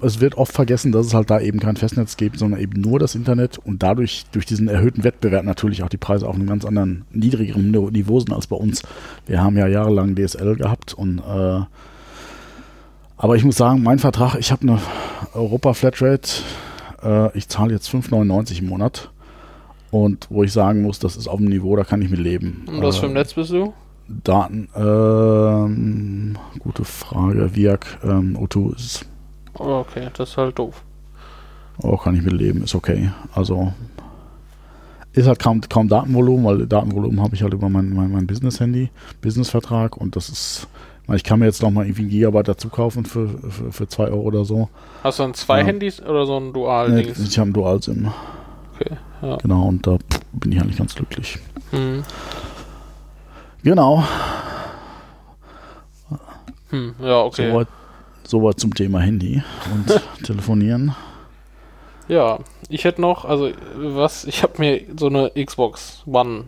[0.00, 2.98] Es wird oft vergessen, dass es halt da eben kein Festnetz gibt, sondern eben nur
[2.98, 6.64] das Internet und dadurch durch diesen erhöhten Wettbewerb natürlich auch die Preise auf einem ganz
[6.64, 8.82] anderen, niedrigeren Niveau sind als bei uns.
[9.26, 11.60] Wir haben ja jahrelang DSL gehabt und äh,
[13.20, 14.78] aber ich muss sagen, mein Vertrag, ich habe eine
[15.34, 16.42] Europa Flatrate,
[17.02, 19.10] äh, ich zahle jetzt 5,99 im Monat.
[19.90, 22.64] Und wo ich sagen muss, das ist auf dem Niveau, da kann ich mit leben.
[22.66, 23.74] Und was äh, für ein Netz bist du?
[24.08, 27.54] Daten, ähm, gute Frage.
[27.54, 29.04] Viac ähm, O2 ist.
[29.58, 30.82] Oh, okay, das ist halt doof.
[31.82, 33.10] Oh, kann ich mit leben, ist okay.
[33.34, 33.74] Also
[35.12, 38.88] ist halt kaum, kaum Datenvolumen, weil Datenvolumen habe ich halt über mein, mein, mein Business-Handy,
[39.20, 40.68] Business-Vertrag und das ist,
[41.16, 44.04] ich kann mir jetzt noch mal irgendwie ein Gigabyte dazu kaufen für, für, für zwei
[44.08, 44.68] Euro oder so.
[45.02, 45.66] Hast du dann zwei Ja.
[45.66, 48.10] Handys oder so ein dual Nee, ich habe ein Dual-SIM,
[48.74, 49.36] Okay, ja.
[49.36, 49.98] genau, und da
[50.32, 51.38] bin ich eigentlich ganz glücklich.
[51.70, 52.02] Hm.
[53.62, 54.02] Genau,
[56.70, 57.50] Hm, ja, okay.
[57.50, 57.68] soweit,
[58.24, 59.42] soweit zum Thema Handy
[59.74, 60.94] und Telefonieren.
[62.08, 66.44] Ja, ich hätte noch, also was, ich habe mir so eine Xbox One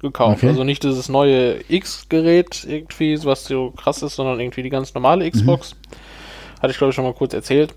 [0.00, 0.38] gekauft.
[0.38, 0.48] Okay.
[0.48, 5.30] Also nicht dieses neue X-Gerät irgendwie, was so krass ist, sondern irgendwie die ganz normale
[5.30, 5.76] Xbox.
[6.60, 7.74] Hatte ich glaube ich schon mal kurz erzählt.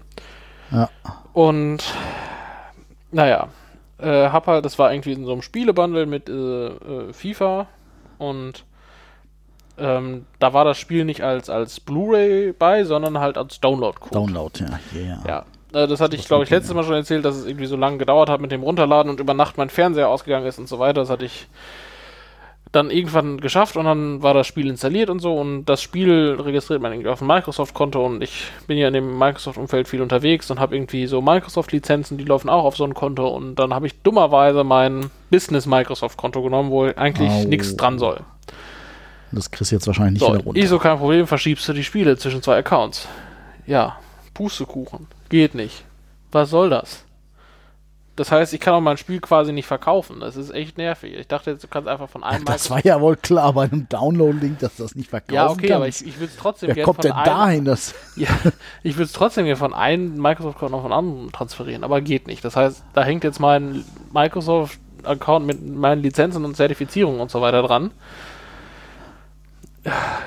[0.72, 0.90] Ja.
[1.34, 1.84] Und
[3.12, 3.50] naja,
[4.00, 7.68] äh, hab halt, das war irgendwie in so einem Spielebundle mit äh, äh, FIFA
[8.18, 8.66] und
[9.78, 14.14] ähm, da war das Spiel nicht als, als Blu-ray bei, sondern halt als Download-Code.
[14.14, 15.24] Download, ja, yeah.
[15.28, 17.78] Ja, äh, das hatte ich, glaube ich, letztes Mal schon erzählt, dass es irgendwie so
[17.78, 20.80] lange gedauert hat mit dem Runterladen und über Nacht mein Fernseher ausgegangen ist und so
[20.80, 21.02] weiter.
[21.02, 21.48] Das hatte ich
[22.72, 26.82] dann irgendwann geschafft und dann war das Spiel installiert und so und das Spiel registriert
[26.82, 30.60] man irgendwie auf ein Microsoft-Konto und ich bin ja in dem Microsoft-Umfeld viel unterwegs und
[30.60, 34.02] habe irgendwie so Microsoft-Lizenzen, die laufen auch auf so ein Konto und dann habe ich
[34.04, 37.44] dummerweise mein Business-Microsoft-Konto genommen, wo eigentlich Au.
[37.44, 38.22] nichts dran soll.
[39.34, 40.60] Das kriegst du jetzt wahrscheinlich nicht So, wieder runter.
[40.62, 43.08] ich so kein Problem, verschiebst du die Spiele zwischen zwei Accounts.
[43.68, 43.98] Ja,
[44.34, 45.08] Pustekuchen.
[45.30, 45.84] Geht nicht.
[46.32, 47.04] Was soll das?
[48.22, 50.20] Das heißt, ich kann auch mein Spiel quasi nicht verkaufen.
[50.20, 51.16] Das ist echt nervig.
[51.16, 53.90] Ich dachte jetzt, du kannst einfach von einem Das war ja wohl klar bei einem
[53.90, 55.78] Download-Link, dass das nicht verkaufen Ja, okay, kann.
[55.78, 58.28] aber ich, ich will es trotzdem Wer kommt denn dahin, dass Ja,
[58.84, 62.46] ich will es trotzdem gerne von einem Microsoft-Account auf einen anderen transferieren, aber geht nicht.
[62.46, 67.64] Das heißt, da hängt jetzt mein Microsoft-Account mit meinen Lizenzen und Zertifizierungen und so weiter
[67.64, 67.90] dran.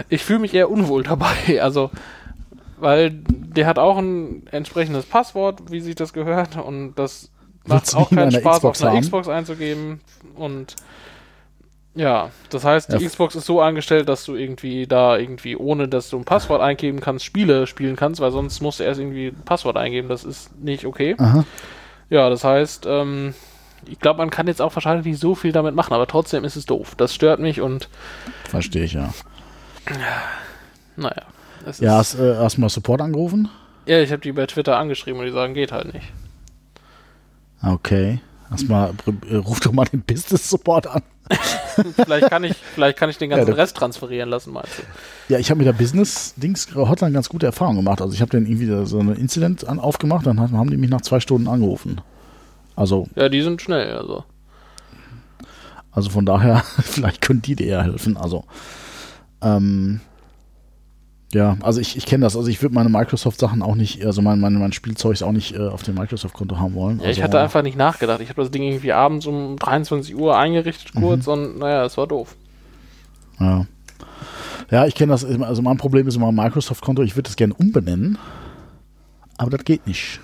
[0.08, 1.92] Ich fühle mich eher unwohl dabei, also
[2.76, 7.30] weil der hat auch ein entsprechendes Passwort, wie sich das gehört, und das
[7.66, 9.02] macht auch keinen Spaß, Xbox auf einer haben?
[9.02, 10.00] Xbox einzugeben.
[10.36, 10.76] Und
[11.94, 13.08] ja, das heißt, die Ja.
[13.08, 17.00] Xbox ist so eingestellt, dass du irgendwie da irgendwie, ohne dass du ein Passwort eingeben
[17.00, 20.08] kannst, Spiele spielen kannst, weil sonst musst du erst irgendwie ein Passwort eingeben.
[20.08, 21.14] Das ist nicht okay.
[21.18, 21.44] Aha.
[22.10, 23.34] Ja, das heißt, ähm,
[23.86, 26.56] ich glaube, man kann jetzt auch wahrscheinlich nicht so viel damit machen, aber trotzdem ist
[26.56, 26.94] es doof.
[26.96, 27.88] Das stört mich und
[28.48, 29.12] Verstehe ich, ja.
[30.96, 31.22] naja.
[31.78, 33.48] Ja, hast, äh, hast du mal Support angerufen?
[33.86, 36.06] ja ich habe die bei Twitter angeschrieben und die sagen, geht halt nicht.
[37.66, 38.20] Okay.
[38.50, 38.92] Hast mal,
[39.28, 41.02] äh, ruf doch mal den Business Support an.
[41.96, 45.32] vielleicht kann ich, vielleicht kann ich den ganzen Ja, Rest transferieren lassen, meinst du?
[45.32, 48.02] Ja, ich habe mit der Business-Dings-Hotline ganz gute Erfahrungen gemacht.
[48.02, 50.90] Also ich habe dann irgendwie so eine Incident an, aufgemacht, dann haben haben die mich
[50.90, 52.00] nach zwei Stunden angerufen.
[52.76, 54.24] Also, Ja, die sind schnell, also.
[55.92, 58.16] also von daher, vielleicht können die dir eher helfen.
[58.16, 58.44] Also,
[59.40, 60.00] ähm,
[61.34, 62.36] ja, also ich, ich kenne das.
[62.36, 65.58] Also ich würde meine Microsoft-Sachen auch nicht, also mein, mein, mein Spielzeug auch nicht äh,
[65.68, 66.98] auf dem Microsoft-Konto haben wollen.
[67.00, 68.20] Ja, also, ich hatte einfach nicht nachgedacht.
[68.20, 71.00] Ich habe das Ding irgendwie abends um 23 Uhr eingerichtet Mhm.
[71.00, 72.36] kurz und naja, es war doof.
[73.40, 73.66] Ja.
[74.70, 75.24] Ja, ich kenne das.
[75.24, 77.02] Also mein Problem ist immer mein Microsoft-Konto.
[77.02, 78.16] Ich würde es gerne umbenennen,
[79.36, 80.20] aber das geht nicht.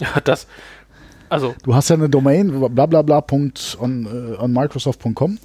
[0.00, 0.46] Ja, das,
[1.28, 3.22] also, Du hast ja eine Domain, blablabla.
[3.22, 5.38] Punkt on, äh, on Microsoft.com.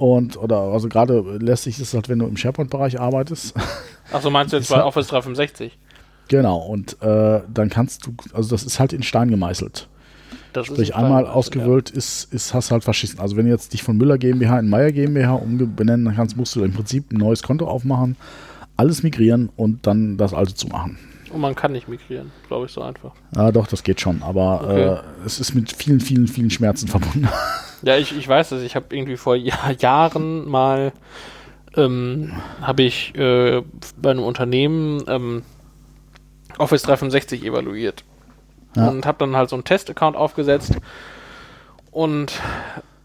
[0.00, 3.54] Und, oder, also gerade lässt sich das halt, wenn du im SharePoint-Bereich arbeitest.
[4.10, 5.76] achso, meinst du jetzt bei halt- Office 365?
[6.28, 6.56] genau.
[6.56, 9.88] Und äh, dann kannst du, also das ist halt in Stein gemeißelt.
[10.54, 13.20] Das Sprich, ein einmal ausgewählt ist, ist, hast halt verschissen.
[13.20, 16.64] Also wenn du jetzt dich von Müller GmbH in Meier GmbH umbenennen kannst, musst du
[16.64, 18.16] im Prinzip ein neues Konto aufmachen,
[18.78, 20.98] alles migrieren und dann das alte zu machen.
[21.32, 23.12] Und man kann nicht migrieren, glaube ich, so einfach.
[23.36, 24.22] Ja, doch, das geht schon.
[24.22, 24.82] Aber Okay.
[24.86, 27.28] äh, es ist mit vielen, vielen, vielen Schmerzen verbunden.
[27.82, 28.62] Ja, ich, ich weiß es.
[28.62, 30.92] Ich habe irgendwie vor Jahr, Jahren mal
[31.78, 33.62] ähm, habe ich äh,
[33.96, 35.42] bei einem Unternehmen ähm,
[36.58, 38.04] Office 365 evaluiert.
[38.76, 38.88] Ja.
[38.88, 40.76] Und habe dann halt so einen Test-Account aufgesetzt.
[41.90, 42.38] Und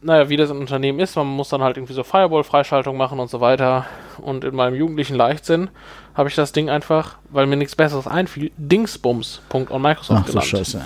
[0.02, 3.30] naja, wie das im Unternehmen ist, man muss dann halt irgendwie so Firewall-Freischaltung machen und
[3.30, 3.86] so weiter.
[4.18, 5.70] Und in meinem jugendlichen Leichtsinn
[6.16, 10.46] habe ich das Ding einfach, weil mir nichts Besseres einfiel, dingsbums.onmicrosoft Ach genannt.
[10.46, 10.82] scheiße.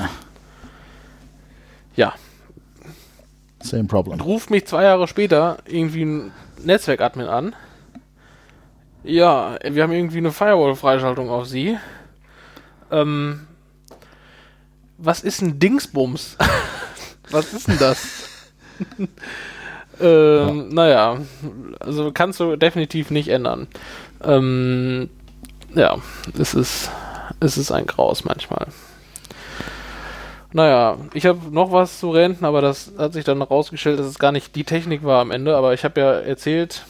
[1.96, 2.14] Ja,
[3.62, 4.22] Same problem.
[4.22, 6.32] ruft mich zwei Jahre später irgendwie ein
[6.64, 7.56] Netzwerkadmin an.
[9.04, 11.78] Ja, wir haben irgendwie eine Firewall-Freischaltung auf Sie.
[12.92, 13.48] Ähm,
[14.98, 16.38] was ist ein Dingsbums?
[17.32, 18.28] was ist denn das?
[20.02, 21.18] ähm, Naja,
[21.80, 23.68] also kannst du definitiv nicht ändern.
[24.24, 25.10] Ähm,
[25.76, 25.98] ja,
[26.38, 26.92] es ist,
[27.40, 28.68] es ist ein Graus manchmal.
[30.52, 34.18] Naja, ich habe noch was zu renten, aber das hat sich dann herausgestellt, dass es
[34.18, 35.56] gar nicht die Technik war am Ende.
[35.56, 36.86] Aber ich habe ja erzählt,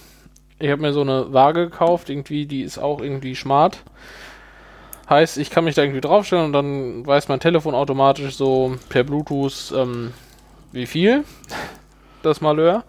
[0.60, 3.80] ich habe mir so eine Waage gekauft, irgendwie, die ist auch irgendwie smart.
[5.10, 9.04] Heißt, ich kann mich da irgendwie draufstellen und dann weiß mein Telefon automatisch so per
[9.04, 10.14] Bluetooth, ähm,
[10.72, 11.26] wie viel.
[12.22, 12.84] das Malheur.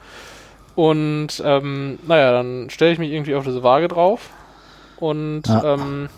[0.75, 4.31] Und ähm, naja, dann stelle ich mich irgendwie auf diese Waage drauf
[5.01, 5.75] und Ja.
[5.75, 6.09] ähm,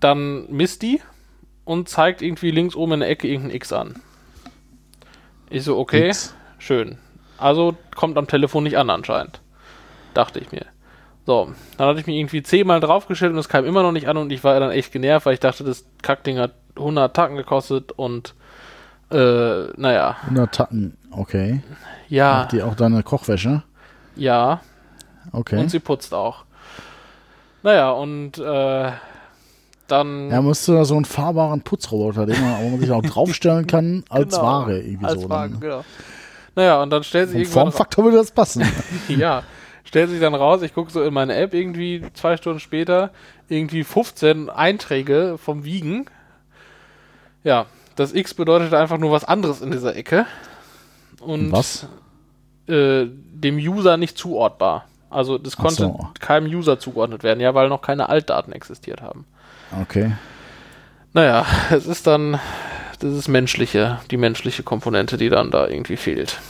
[0.00, 1.00] dann misst die
[1.64, 3.96] und zeigt irgendwie links oben in der Ecke irgendein X an.
[5.50, 6.34] Ich so, okay, X.
[6.58, 6.98] schön.
[7.38, 9.40] Also kommt am Telefon nicht an anscheinend.
[10.14, 10.66] Dachte ich mir.
[11.26, 14.18] So, dann hatte ich mich irgendwie zehnmal draufgestellt und es kam immer noch nicht an
[14.18, 17.92] und ich war dann echt genervt, weil ich dachte, das Kackding hat 100 Tacken gekostet
[17.92, 18.34] und
[19.10, 19.16] äh,
[19.76, 21.62] naja, 100 Tacken, okay.
[22.08, 23.62] ja, Macht die auch deine Kochwäsche?
[24.16, 24.60] ja,
[25.32, 25.58] Okay.
[25.58, 26.44] und sie putzt auch.
[27.62, 28.92] Naja, und äh,
[29.86, 33.02] dann Ja, musst du da so einen fahrbaren Putzroboter, den man, wo man sich auch
[33.02, 35.28] draufstellen kann, als Genau, Ware irgendwie als so.
[35.28, 35.60] Ware, Dann.
[35.60, 35.84] genau.
[36.56, 38.64] Naja, und dann stellt sich Vom irgendwann Formfaktor würde das passen.
[39.08, 39.42] ja,
[39.84, 43.10] stellt sich dann raus, ich gucke so in meine App irgendwie zwei Stunden später,
[43.48, 46.06] irgendwie 15 Einträge vom Wiegen.
[47.42, 50.26] Ja, das X bedeutet einfach nur was anderes in dieser Ecke.
[51.20, 51.88] Und Was?
[52.68, 54.86] Äh, dem User nicht zuordbar.
[55.10, 56.08] Also das konnte so.
[56.20, 59.26] keinem User zugeordnet werden, ja, weil noch keine Altdaten existiert haben.
[59.80, 60.12] Okay.
[61.12, 62.40] Naja, es ist dann
[63.04, 66.40] das ist menschliche, die menschliche Komponente, die dann da irgendwie fehlt.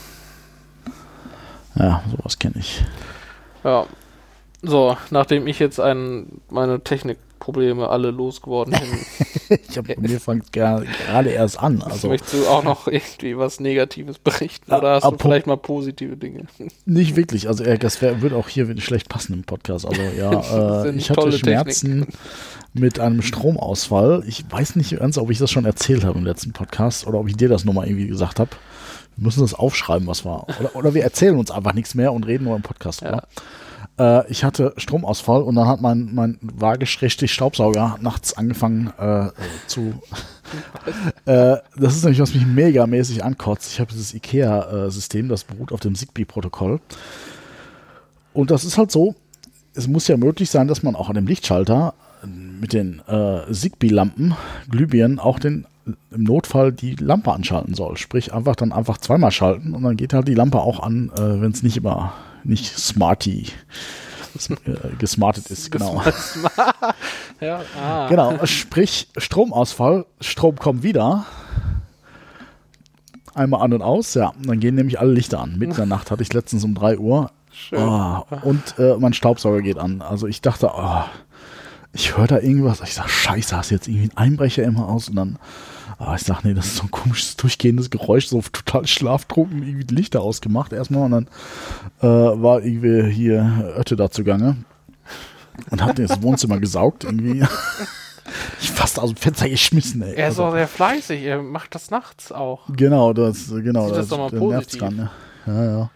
[1.75, 2.85] Ja, sowas kenne ich.
[3.64, 3.87] Ja.
[4.62, 6.83] So, nachdem ich jetzt ein, meine
[7.45, 8.75] Technikprobleme alle losgeworden
[9.49, 11.83] bin, Ich habe mir fängt ger- gerade erst an.
[11.83, 16.17] Also möchtest du auch noch irgendwie was Negatives berichten oder hast du vielleicht mal positive
[16.17, 16.45] Dinge?
[16.85, 17.49] nicht wirklich.
[17.49, 19.87] Also äh, das wär, würde auch hier schlecht passen im Podcast.
[19.87, 20.31] Also ja,
[20.81, 22.07] äh, sind ich hatte Schmerzen
[22.73, 24.25] mit einem Stromausfall.
[24.27, 27.29] Ich weiß nicht ganz, ob ich das schon erzählt habe im letzten Podcast oder ob
[27.29, 28.51] ich dir das nochmal irgendwie gesagt habe.
[29.17, 30.47] Wir müssen das aufschreiben, was war.
[30.59, 33.23] Oder, oder wir erzählen uns einfach nichts mehr und reden nur im Podcast Ja.
[33.99, 39.29] Äh, ich hatte Stromausfall und dann hat mein, mein waageschrecklich Staubsauger nachts angefangen äh,
[39.67, 39.95] zu.
[41.27, 43.73] äh, das ist nämlich, was mich megamäßig ankotzt.
[43.73, 46.81] Ich habe dieses IKEA-System, das beruht auf dem Zigbee-Protokoll.
[48.33, 49.15] Und das ist halt so,
[49.75, 51.95] es muss ja möglich sein, dass man auch an dem Lichtschalter
[52.27, 54.35] mit den äh, Zigbee-Lampen,
[54.71, 55.67] Glühbirnen, auch den
[56.11, 57.99] im Notfall die Lampe anschalten soll.
[57.99, 61.41] Sprich, einfach dann einfach zweimal schalten und dann geht halt die Lampe auch an, äh,
[61.43, 63.49] wenn es nicht immer nicht smarty
[64.49, 65.71] äh, gesmartet ist.
[65.71, 66.03] Genau.
[67.41, 68.09] ja, ah.
[68.09, 71.27] Genau, sprich Stromausfall, Strom kommt wieder.
[73.35, 74.33] Einmal an und aus, ja.
[74.43, 75.59] Dann gehen nämlich alle Lichter an.
[75.59, 77.31] Mitten in der Nacht hatte ich letztens um 3 Uhr.
[77.53, 77.79] Schön.
[77.79, 80.03] Ah, und äh, mein Staubsauger geht an.
[80.03, 81.09] Also ich dachte, ah,
[81.93, 82.81] ich höre da irgendwas.
[82.81, 85.09] Ich sag, scheiße, hast du jetzt irgendwie einen Einbrecher immer aus?
[85.09, 85.39] Und dann,
[85.99, 89.85] ah, ich sag, nee, das ist so ein komisches, durchgehendes Geräusch, so total schlaftrunken, irgendwie
[89.85, 91.03] die Lichter ausgemacht erstmal.
[91.05, 91.29] Und dann
[92.01, 94.57] äh, war irgendwie hier Ötte da zugange.
[95.71, 97.45] Und hat das Wohnzimmer gesaugt irgendwie.
[98.59, 100.15] Ich fast aus dem Fenster geschmissen, ey.
[100.15, 102.63] Er ist Also- auch sehr fleißig, er macht das nachts auch.
[102.75, 104.81] Genau, das, genau, Sieh das das, positiv.
[104.81, 105.11] dran, ne?
[105.47, 105.91] Ja, ja.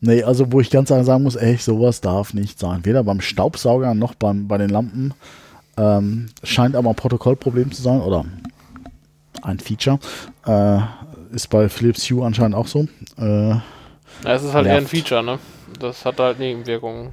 [0.00, 2.86] Nee, also wo ich ganz ehrlich sagen muss, ey, sowas darf nicht sein.
[2.86, 5.12] Weder beim Staubsauger noch beim, bei den Lampen.
[5.76, 8.24] Ähm, scheint aber ein Protokollproblem zu sein oder
[9.42, 9.98] ein Feature.
[10.46, 10.80] Äh,
[11.34, 12.86] ist bei Philips Hue anscheinend auch so.
[13.18, 13.62] Äh, Ja,
[14.24, 14.90] es ist halt eher ein Nervt.
[14.96, 15.38] Feature, ne?
[15.78, 17.10] Das hat halt Nebenwirkungen.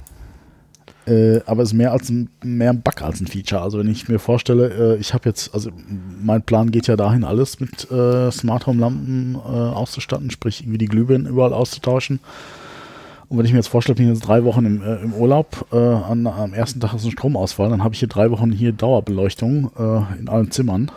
[1.06, 3.62] Äh, aber es ist mehr als ein, mehr ein Bug als ein Feature.
[3.62, 5.70] Also wenn ich mir vorstelle, äh, ich habe jetzt, also
[6.20, 10.78] mein Plan geht ja dahin, alles mit äh, Smart Home Lampen äh, auszustatten, sprich irgendwie
[10.78, 12.20] die Glühbirnen überall auszutauschen.
[13.28, 15.66] Und wenn ich mir jetzt vorstelle, ich bin jetzt drei Wochen im, äh, im Urlaub,
[15.72, 18.72] äh, an, am ersten Tag ist ein Stromausfall, dann habe ich hier drei Wochen hier
[18.72, 20.90] Dauerbeleuchtung äh, in allen Zimmern.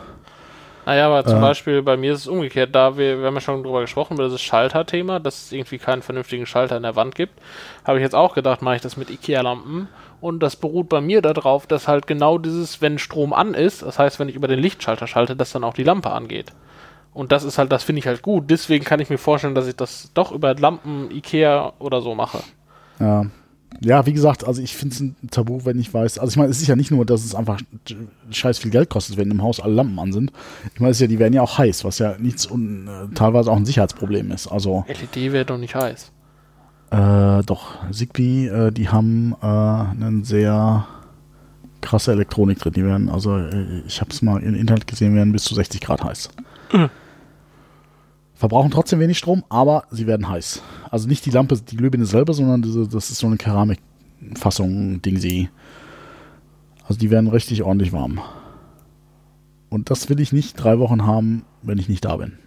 [0.86, 1.41] Naja, aber zum Äh.
[1.41, 2.74] Beispiel bei mir ist es umgekehrt.
[2.74, 6.02] Da wir, wir haben ja schon drüber gesprochen, über dieses Schalter-Thema, dass es irgendwie keinen
[6.02, 7.34] vernünftigen Schalter in der Wand gibt.
[7.86, 9.88] Habe ich jetzt auch gedacht, mache ich das mit IKEA-Lampen.
[10.22, 13.98] Und das beruht bei mir darauf, dass halt genau dieses, wenn Strom an ist, das
[13.98, 16.52] heißt, wenn ich über den Lichtschalter schalte, dass dann auch die Lampe angeht.
[17.13, 18.46] Und das ist halt, das finde ich halt gut.
[18.50, 22.39] Deswegen kann ich mir vorstellen, dass ich das doch über Lampen, IKEA oder so mache.
[23.00, 23.26] Ja.
[23.80, 26.20] Ja, wie gesagt, also ich finde es ein Tabu, wenn ich weiß.
[26.20, 27.60] Also ich meine, es ist ja nicht nur, dass es einfach
[28.30, 30.32] scheiß viel Geld kostet, wenn im Haus alle Lampen an sind.
[30.74, 33.56] Ich meine, ja, die werden ja auch heiß, was ja nichts und äh, teilweise auch
[33.56, 34.48] ein Sicherheitsproblem ist.
[34.48, 36.12] Also LED wird doch nicht heiß.
[36.92, 40.86] äh, doch, Zigbee, äh, die haben äh, einen sehr
[41.82, 42.74] krasse Elektronik drin.
[42.74, 45.82] Die werden, also äh, ich habe es mal im Internet gesehen, werden bis zu 60
[45.82, 46.30] Grad heiß.
[48.41, 50.63] Verbrauchen trotzdem wenig Strom, aber sie werden heiß.
[50.89, 55.17] Also nicht die Lampe, die Glühbirne selber, sondern diese, das ist so eine Keramikfassung, Ding
[55.17, 55.49] sie.
[56.88, 58.19] Also die werden richtig ordentlich warm.
[59.69, 62.39] Und das will ich nicht drei Wochen haben, wenn ich nicht da bin.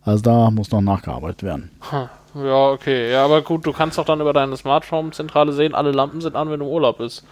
[0.00, 1.70] Also da muss noch nachgearbeitet werden.
[1.90, 2.08] Hm.
[2.42, 3.12] Ja, okay.
[3.12, 6.48] Ja, aber gut, du kannst doch dann über deine Smartphone-Zentrale sehen, alle Lampen sind an,
[6.48, 7.26] wenn du im Urlaub bist.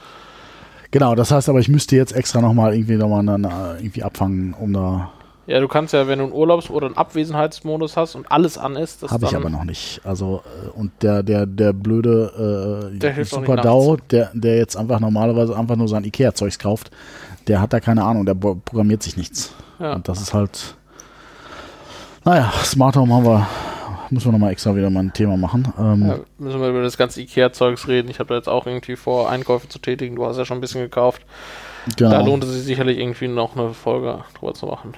[0.91, 4.75] Genau, das heißt aber, ich müsste jetzt extra nochmal irgendwie nochmal eine, irgendwie abfangen, um
[4.75, 5.11] da.
[5.49, 8.77] Ja, du kannst ja, wenn du einen Urlaubs- oder einen Abwesenheitsmodus hast und alles an
[8.77, 10.03] ist, das Habe ich aber noch nicht.
[10.05, 15.01] Also, äh, und der, der, der blöde äh, der Super DAO, der, der jetzt einfach
[15.01, 16.91] normalerweise einfach nur sein Ikea-Zeugs kauft,
[17.47, 19.55] der hat da keine Ahnung, der programmiert sich nichts.
[19.79, 19.95] Ja.
[19.95, 20.77] Und das ist halt.
[22.27, 23.47] Naja, Smart Home haben wir
[24.11, 25.73] müssen wir nochmal extra wieder mal ein Thema machen.
[25.79, 28.11] Ähm, ja, müssen wir über das ganze Ikea-Zeugs reden.
[28.11, 30.17] Ich habe da jetzt auch irgendwie vor, Einkäufe zu tätigen.
[30.17, 31.23] Du hast ja schon ein bisschen gekauft.
[31.97, 32.11] Genau.
[32.11, 34.95] Da lohnt es sich sicherlich irgendwie noch eine Folge drüber zu machen.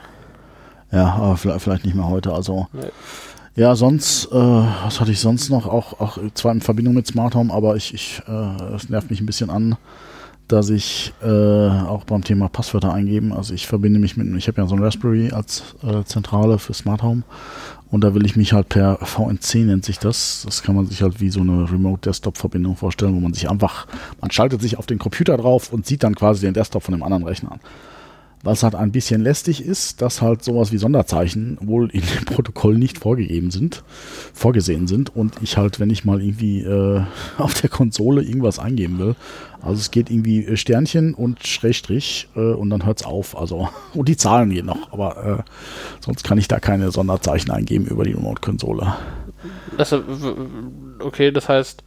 [0.92, 2.32] Ja, aber vielleicht nicht mehr heute.
[2.32, 2.80] Also nee.
[3.54, 5.66] ja, sonst, äh, was hatte ich sonst noch?
[5.66, 9.20] Auch, auch zwar in Verbindung mit Smart Home, aber ich, ich äh, es nervt mich
[9.20, 9.76] ein bisschen an,
[10.48, 13.32] dass ich äh, auch beim Thema Passwörter eingeben.
[13.32, 16.74] Also ich verbinde mich mit, ich habe ja so ein Raspberry als äh, Zentrale für
[16.74, 17.22] Smart Home
[17.90, 20.42] und da will ich mich halt per VNC nennt sich das.
[20.44, 23.50] Das kann man sich halt wie so eine Remote Desktop Verbindung vorstellen, wo man sich
[23.50, 23.86] einfach,
[24.20, 27.02] man schaltet sich auf den Computer drauf und sieht dann quasi den Desktop von dem
[27.02, 27.60] anderen Rechner an.
[28.42, 32.78] Was halt ein bisschen lästig ist, dass halt sowas wie Sonderzeichen wohl in dem Protokoll
[32.78, 33.82] nicht vorgegeben sind,
[34.32, 37.02] vorgesehen sind und ich halt, wenn ich mal irgendwie äh,
[37.38, 39.16] auf der Konsole irgendwas eingeben will,
[39.62, 43.36] also es geht irgendwie äh, Sternchen und Schrägstrich äh, und dann hört es auf.
[43.36, 45.50] Also, und die Zahlen gehen noch, aber äh,
[46.00, 48.94] sonst kann ich da keine Sonderzeichen eingeben über die Remote-Konsole.
[49.76, 49.94] Das,
[51.00, 51.84] okay, das heißt,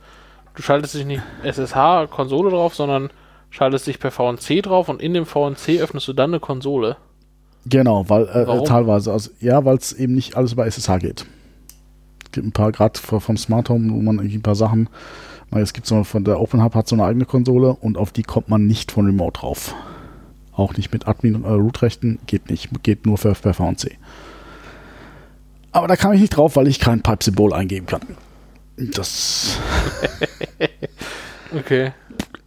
[0.55, 3.09] du schaltest dich nicht SSH-Konsole drauf, sondern
[3.53, 6.97] schaltest dich per VNC drauf und in dem VNC öffnest du dann eine Konsole.
[7.65, 11.25] Genau, weil äh, teilweise, also ja, weil es eben nicht alles über SSH geht.
[12.25, 14.89] Es gibt ein paar, gerade vom Smart Home, wo man irgendwie ein paar Sachen,
[15.51, 18.23] es gibt so von der Open Hub hat so eine eigene Konsole und auf die
[18.23, 19.75] kommt man nicht von Remote drauf.
[20.51, 23.97] Auch nicht mit Admin und äh, Root-Rechten, geht nicht, geht nur für, per VNC.
[25.71, 28.01] Aber da kam ich nicht drauf, weil ich kein Pipe-Symbol eingeben kann.
[28.77, 29.59] Das.
[31.55, 31.93] okay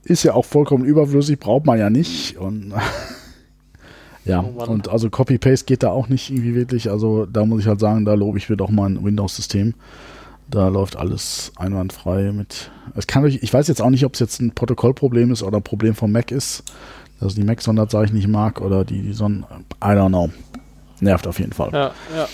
[0.07, 2.37] ist ja auch vollkommen überflüssig, braucht man ja nicht.
[2.39, 2.73] Und
[4.25, 6.91] ja, oh und also Copy-Paste geht da auch nicht irgendwie wirklich.
[6.91, 9.75] Also da muss ich halt sagen, da lobe ich mir doch mal ein Windows-System.
[10.49, 12.71] Da läuft alles einwandfrei mit.
[12.95, 15.57] Es kann ich, ich weiß jetzt auch nicht, ob es jetzt ein Protokollproblem ist oder
[15.57, 16.63] ein Problem vom Mac ist,
[17.19, 19.45] dass die Mac-Sonderzeichen nicht mag oder die, die Son
[19.83, 20.31] I don't know.
[21.01, 21.71] Nervt auf jeden Fall.
[21.73, 22.29] Ja, ja.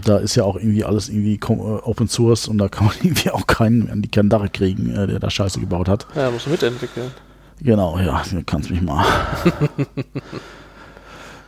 [0.00, 3.30] Da ist ja auch irgendwie alles irgendwie äh, Open Source und da kann man irgendwie
[3.30, 6.06] auch keinen an die Kandare kriegen, äh, der da Scheiße gebaut hat.
[6.14, 7.10] Ja, muss mitentwickeln.
[7.60, 9.04] Genau, ja, du kannst mich mal.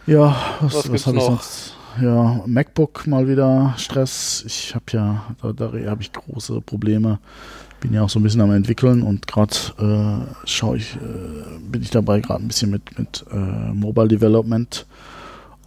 [0.06, 1.74] ja, was, was, was habe ich sonst?
[2.00, 4.42] Ja, MacBook mal wieder Stress.
[4.46, 7.18] Ich habe ja, da, da habe ich große Probleme.
[7.80, 11.82] Bin ja auch so ein bisschen am entwickeln und gerade äh, schaue ich, äh, bin
[11.82, 14.86] ich dabei gerade ein bisschen mit, mit äh, Mobile Development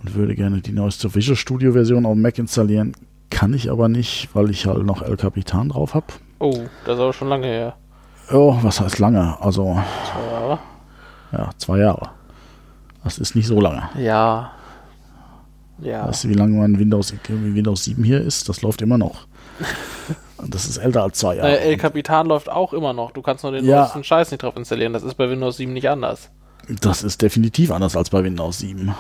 [0.02, 2.94] und würde gerne die neueste Visual Studio Version auf Mac installieren.
[3.30, 6.08] Kann ich aber nicht, weil ich halt noch El Capitan drauf habe.
[6.40, 7.76] Oh, das ist aber schon lange her.
[8.32, 9.38] Oh, was heißt lange?
[9.42, 9.80] Also.
[10.12, 10.60] Zwei Jahre?
[11.32, 12.10] Ja, zwei Jahre.
[13.04, 13.90] Das ist nicht so lange.
[13.98, 14.52] Ja.
[15.80, 16.08] Ja.
[16.08, 18.50] Weißt du, wie lange mein Windows, Windows 7 hier ist?
[18.50, 19.28] Das läuft immer noch.
[20.48, 21.50] das ist älter als zwei Jahre.
[21.50, 23.12] Naja, El Capitan läuft auch immer noch.
[23.12, 23.82] Du kannst nur den ja.
[23.82, 24.94] neuesten Scheiß nicht drauf installieren.
[24.94, 26.30] Das ist bei Windows 7 nicht anders.
[26.82, 28.94] Das ist definitiv anders als bei Windows 7.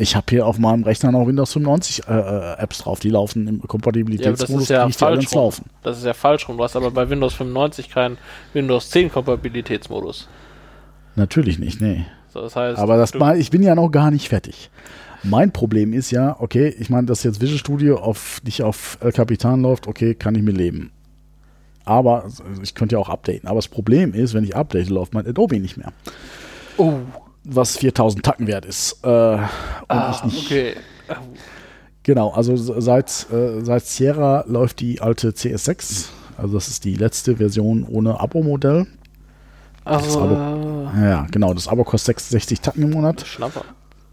[0.00, 3.48] Ich habe hier auf meinem Rechner noch Windows 95 äh, äh, Apps drauf, die laufen
[3.48, 5.64] im Kompatibilitätsmodus, ja, das ist ja falsch laufen.
[5.82, 6.56] Das ist ja falsch rum.
[6.56, 8.16] Du hast aber bei Windows 95 keinen
[8.52, 10.28] Windows 10 Kompatibilitätsmodus.
[11.16, 12.06] Natürlich nicht, nee.
[12.32, 14.70] So, das heißt, aber das mal, ich bin ja noch gar nicht fertig.
[15.24, 19.10] Mein Problem ist ja, okay, ich meine, dass jetzt Visual Studio auf, nicht auf El
[19.10, 20.92] Capitan läuft, okay, kann ich mir leben.
[21.84, 23.48] Aber also ich könnte ja auch updaten.
[23.48, 25.92] Aber das Problem ist, wenn ich update, läuft mein Adobe nicht mehr.
[26.76, 27.00] Oh
[27.48, 28.98] was 4000 Tacken wert ist.
[29.04, 30.22] Äh, ah.
[30.24, 30.74] Okay.
[32.02, 36.06] Genau, also seit, äh, seit Sierra läuft die alte CS6.
[36.36, 38.86] Also das ist die letzte Version ohne Abo-Modell.
[39.84, 41.52] Also, Abo, ja, genau.
[41.54, 43.26] Das Abo kostet 66 Tacken im Monat.
[43.26, 43.64] Schnapper.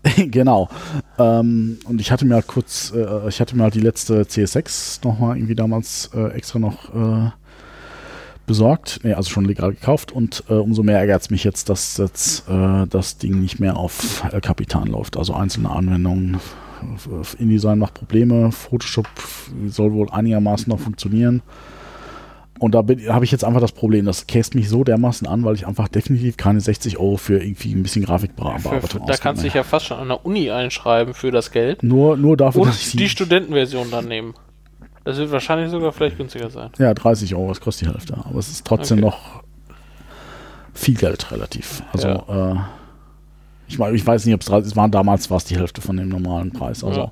[0.17, 0.69] genau.
[1.17, 5.05] Ähm, und ich hatte mir halt kurz, äh, ich hatte mir halt die letzte CS6
[5.05, 7.31] nochmal irgendwie damals äh, extra noch äh,
[8.45, 11.97] besorgt, nee, also schon legal gekauft und äh, umso mehr ärgert es mich jetzt, dass
[11.97, 15.17] jetzt äh, das Ding nicht mehr auf El Capitan läuft.
[15.17, 16.39] Also einzelne Anwendungen.
[17.39, 19.07] InDesign macht Probleme, Photoshop
[19.67, 21.41] soll wohl einigermaßen noch funktionieren.
[22.59, 25.55] Und da habe ich jetzt einfach das Problem, das käst mich so dermaßen an, weil
[25.55, 29.55] ich einfach definitiv keine 60 Euro für irgendwie ein bisschen Grafikbearbeitung Da kannst du dich
[29.55, 31.83] ja fast schon an der Uni einschreiben für das Geld.
[31.83, 34.35] Nur, nur dafür, Und dass ich die Studentenversion dann nehmen.
[35.05, 36.71] Das wird wahrscheinlich sogar vielleicht günstiger sein.
[36.79, 38.17] Ja, 30 Euro, das kostet die Hälfte.
[38.17, 39.05] Aber es ist trotzdem okay.
[39.05, 39.43] noch
[40.73, 41.83] viel Geld relativ.
[41.93, 42.51] Also, ja.
[42.51, 42.55] äh,
[43.67, 45.95] ich, ich, weiß nicht, ob es 30 es waren damals war es die Hälfte von
[45.95, 46.83] dem normalen Preis.
[46.83, 47.11] Also,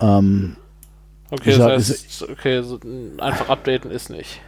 [0.00, 0.18] ja.
[0.18, 0.56] ähm,
[1.32, 2.78] okay, das heißt, ist, okay, so
[3.18, 4.40] einfach updaten ist nicht.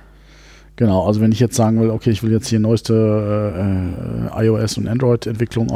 [0.76, 2.94] Genau, also wenn ich jetzt sagen will, okay, ich will jetzt hier neueste
[4.34, 5.66] äh, äh iOS und Android-Entwicklung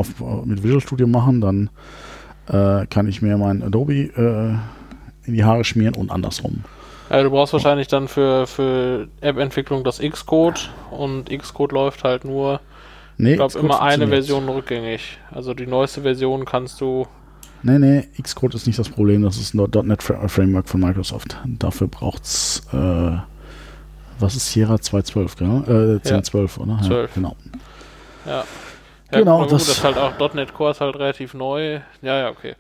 [0.45, 1.69] mit Visual Studio machen, dann
[2.47, 4.55] äh, kann ich mir mein Adobe äh,
[5.27, 6.63] in die Haare schmieren und andersrum.
[7.11, 12.61] Ja, du brauchst wahrscheinlich dann für, für App-Entwicklung das Xcode und Xcode läuft halt nur,
[13.19, 14.09] Nee, ich glaube, immer eine.
[14.09, 15.19] Version rückgängig.
[15.31, 17.07] Also die neueste Version kannst du.
[17.63, 21.37] Nee, nee, Xcode ist nicht das Problem, das ist ein .NET Fra- Framework von Microsoft.
[21.45, 23.17] Dafür braucht's, äh,
[24.19, 26.01] was ist Sierra 2.12, gell?
[26.05, 26.81] Äh, 10.12, oder?
[26.83, 27.15] 12.
[27.15, 27.37] genau.
[28.27, 28.45] Ja.
[29.13, 31.81] ja Genau, na gut, das- das ist halt auch .NET Core ist halt relativ neu.
[32.03, 32.55] Ja, ja, okay.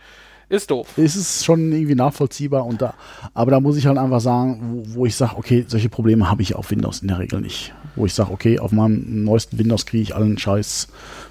[0.49, 0.97] Ist doof.
[0.97, 2.95] Es ist schon irgendwie nachvollziehbar und da,
[3.35, 6.41] aber da muss ich halt einfach sagen, wo, wo ich sage, okay, solche Probleme habe
[6.43, 7.75] ich auf Windows in der Regel nicht.
[7.97, 10.87] Wo ich sage, okay, auf meinem neuesten Windows kriege ich allen Scheiß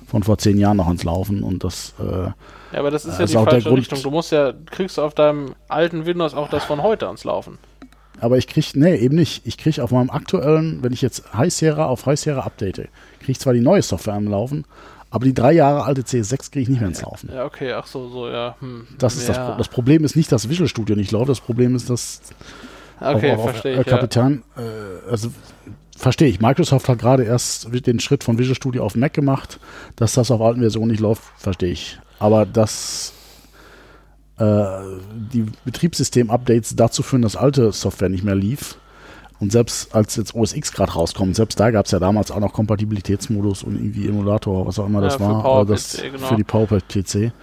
[0.06, 2.34] von vor zehn Jahren noch ans Laufen und das, äh, Ja,
[2.74, 4.02] aber das ist ja ist die falsche Grund- Richtung.
[4.04, 7.58] Du musst ja, kriegst du auf deinem alten Windows auch das von heute ans Laufen.
[8.20, 9.46] aber ich kriege, nee, eben nicht.
[9.48, 12.76] Ich kriege auf meinem aktuellen, wenn ich jetzt High Sierra auf High Sierra update,
[13.20, 14.66] kriege ich zwar die neue Software am Laufen,
[15.16, 17.30] aber die drei Jahre alte CS6 kriege ich nicht mehr ins Laufen.
[17.34, 18.58] Ja, okay, ach so, so, ja.
[18.60, 18.86] Hm.
[18.98, 19.52] Das ist das, ja.
[19.52, 22.20] Pro das Problem ist nicht, dass Visual Studio nicht läuft, das Problem ist, dass
[23.00, 23.88] Okay, auf, auf, verstehe äh, ich.
[23.88, 23.94] Ja.
[23.94, 25.32] Kapitan, äh, also
[25.96, 26.42] verstehe ich.
[26.42, 29.62] Microsoft hat gerade erst den Schritt von Visual Studio auf Mac gemacht,
[29.96, 31.98] dass das auf alten Versionen nicht läuft, verstehe ich.
[32.20, 33.14] Aber dass
[34.38, 34.66] äh,
[35.34, 38.78] die Betriebssystem-Updates dazu führen, dass alte Software nicht mehr lief.
[39.40, 42.40] Und selbst als jetzt OS X gerade rauskommt, selbst da gab es ja damals auch
[42.40, 45.44] noch Kompatibilitätsmodus und irgendwie Emulator, was auch immer Ja, das war.
[45.44, 46.26] Aber das genau.
[46.26, 47.34] Für die PowerPC.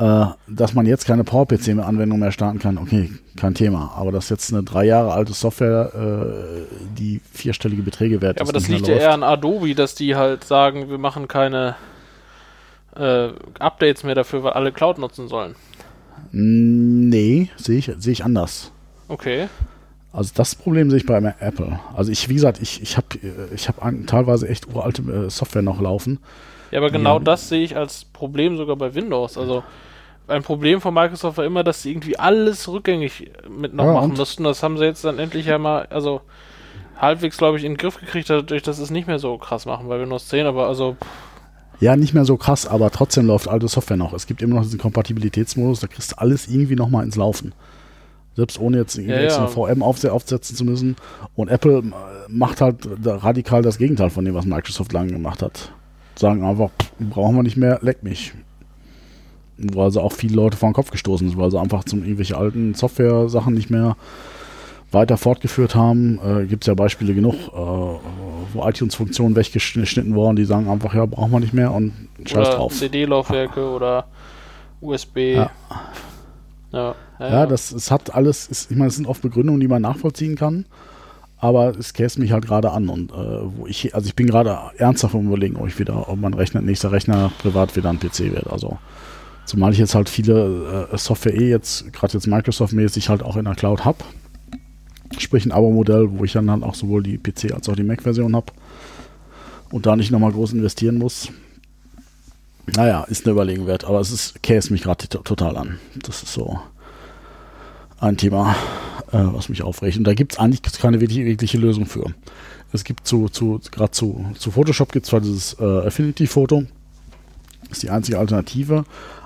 [0.00, 3.94] Äh, dass man jetzt keine PowerPC-Anwendung mehr starten kann, okay, kein Thema.
[3.96, 6.62] Aber dass jetzt eine drei Jahre alte Software, äh,
[6.96, 9.74] die vierstellige Beträge wert Ja, aber ist, das nicht mehr liegt ja eher an Adobe,
[9.74, 11.74] dass die halt sagen, wir machen keine
[12.94, 15.56] äh, Updates mehr dafür, weil alle Cloud nutzen sollen.
[16.30, 18.70] Nee, sehe ich, sehe ich anders.
[19.08, 19.48] Okay.
[20.18, 21.78] Also das Problem sehe ich bei Apple.
[21.94, 23.06] Also ich, wie gesagt, ich, ich habe
[23.54, 23.76] ich hab
[24.08, 26.18] teilweise echt uralte äh, Software noch laufen.
[26.72, 27.24] Ja, aber genau Ja.
[27.24, 29.38] das sehe ich als Problem sogar bei Windows.
[29.38, 29.62] Also
[30.26, 34.10] ein Problem von Microsoft war immer, dass sie irgendwie alles rückgängig mit noch Ja, machen
[34.10, 34.18] und?
[34.18, 34.42] mussten.
[34.42, 36.20] Das haben sie jetzt dann endlich ja mal, also
[37.00, 39.66] halbwegs, glaube ich, in den Griff gekriegt, dadurch, dass sie es nicht mehr so krass
[39.66, 40.96] machen bei Windows 10, aber also
[41.78, 44.12] Ja, nicht mehr so krass, aber trotzdem läuft alte Software noch.
[44.14, 47.52] Es gibt immer noch diesen Kompatibilitätsmodus, da kriegst du alles irgendwie nochmal ins Laufen.
[48.38, 49.48] Selbst ohne jetzt Ja, extra ja.
[49.48, 50.94] VM aufse aufsetzen zu müssen.
[51.34, 51.82] Und Apple äh,
[52.28, 55.72] macht halt radikal das Gegenteil von dem, was Microsoft lange gemacht hat.
[56.14, 56.70] Sagen einfach,
[57.00, 58.34] brauchen wir nicht mehr, leck mich.
[59.56, 62.36] Weil sie auch viele Leute vor den Kopf gestoßen sind, weil sie einfach zum irgendwelche
[62.36, 63.96] alten Software-Sachen nicht mehr
[64.92, 66.20] weiter fortgeführt haben.
[66.24, 71.06] Äh, Gibt es ja Beispiele genug, äh, wo iTunes-Funktionen weggeschnitten wurden, die sagen einfach, ja,
[71.06, 71.92] brauchen wir nicht mehr und
[72.24, 72.72] scheiß oder drauf.
[72.72, 74.06] CD-Laufwerke oder
[74.80, 75.34] USB.
[75.34, 75.50] Ja.
[76.70, 79.68] Ja, ja, Ja, das es hat alles, ist, ich meine, es sind oft Begründungen, die
[79.68, 80.66] man nachvollziehen kann,
[81.38, 84.58] aber es käst mich halt gerade an und äh, wo ich, also ich bin gerade
[84.76, 88.32] ernsthaft am überlegen, ob ich wieder, ob mein Rechner, nächster Rechner privat wieder ein PC
[88.32, 88.48] wird.
[88.48, 88.78] Also
[89.46, 93.44] zumal ich jetzt halt viele äh, Software eh jetzt, gerade jetzt Microsoft-mäßig halt auch in
[93.44, 93.98] der Cloud habe.
[95.16, 98.36] Sprich ein Abo-Modell, wo ich dann halt auch sowohl die PC als auch die Mac-Version
[98.36, 98.52] habe
[99.70, 101.28] und da nicht nochmal groß investieren muss.
[102.76, 105.78] Naja, ist eine Überlegung wert, aber es ist, käst mich gerade to- total an.
[106.02, 106.58] Das ist so
[108.00, 108.54] ein Thema,
[109.12, 109.96] äh, was mich aufregt.
[109.96, 112.06] Und da gibt es eigentlich keine wirklich, wirkliche Lösung für.
[112.72, 116.64] Es gibt zu, zu gerade zu, zu Photoshop gibt es zwar dieses äh, Affinity-Foto,
[117.70, 118.84] ist die einzige Alternative,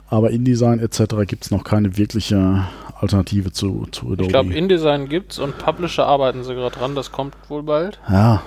[0.08, 1.26] aber InDesign etc.
[1.26, 2.66] gibt es noch keine wirkliche
[3.00, 4.22] Alternative zu, zu Adobe.
[4.22, 7.98] Ich glaube, InDesign gibt's und Publisher arbeiten sie gerade dran, das kommt wohl bald.
[8.08, 8.42] Ja.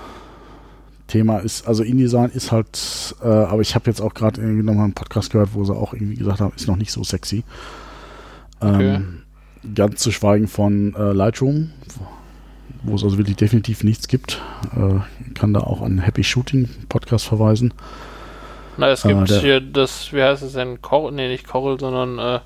[1.08, 4.86] Thema ist, also InDesign ist halt, äh, aber ich habe jetzt auch gerade irgendwie nochmal
[4.86, 7.44] einen Podcast gehört, wo sie auch irgendwie gesagt haben, ist noch nicht so sexy.
[8.60, 8.96] Okay.
[8.96, 9.25] Ähm,
[9.74, 11.72] ganz zu schweigen von äh, Lightroom,
[12.84, 14.42] wo es also wirklich definitiv nichts gibt.
[14.76, 15.00] Äh,
[15.34, 17.74] kann da auch an Happy Shooting Podcast verweisen.
[18.78, 20.82] Na, es Ah, gibt der- hier das, wie heißt es denn?
[20.82, 22.40] Coral, nee, nicht Coral, sondern äh,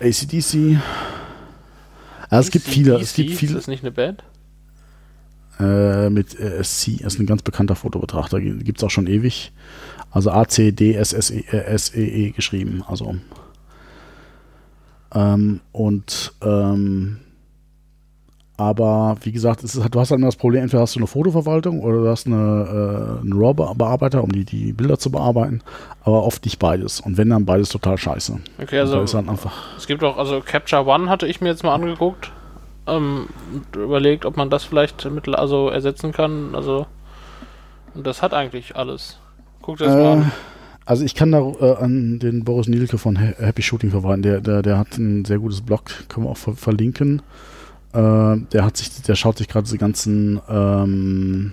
[0.00, 0.78] ACDC.
[2.30, 4.24] Ja, es gibt viele, es gibt Ist viele das nicht eine Band?
[5.60, 9.52] äh, mit äh, SC, ist ein ganz bekannter Fotobetrachter, gibt es auch schon ewig.
[10.10, 10.32] Also
[11.24, 13.14] A-C-D-S-S-E-E geschrieben, also
[15.14, 17.18] ähm, und ähm,
[18.56, 21.08] aber wie gesagt, es ist, du hast halt immer das Problem, entweder hast du eine
[21.08, 25.60] Fotoverwaltung oder du hast eine, äh, einen RAW-Bearbeiter, um die, die Bilder zu bearbeiten,
[26.04, 27.00] aber oft nicht beides.
[27.00, 28.38] Und wenn, dann beides total scheiße.
[28.62, 29.28] Okay, Also halt
[29.76, 32.30] es gibt auch, also Capture One hatte ich mir jetzt mal angeguckt
[32.86, 36.54] ähm, und überlegt, ob man das vielleicht mit, also ersetzen kann.
[36.54, 36.86] Also
[37.94, 39.18] und das hat eigentlich alles.
[39.62, 40.32] Guck das mal Äh, an.
[40.86, 44.22] Also ich kann da äh, an den Boris Nielke von Ha- Happy Shooting verweisen.
[44.22, 47.22] Der, der, der hat ein sehr gutes Blog, können wir auch ver verlinken.
[47.92, 51.52] Äh, der hat sich, der schaut sich gerade diese ganzen ähm,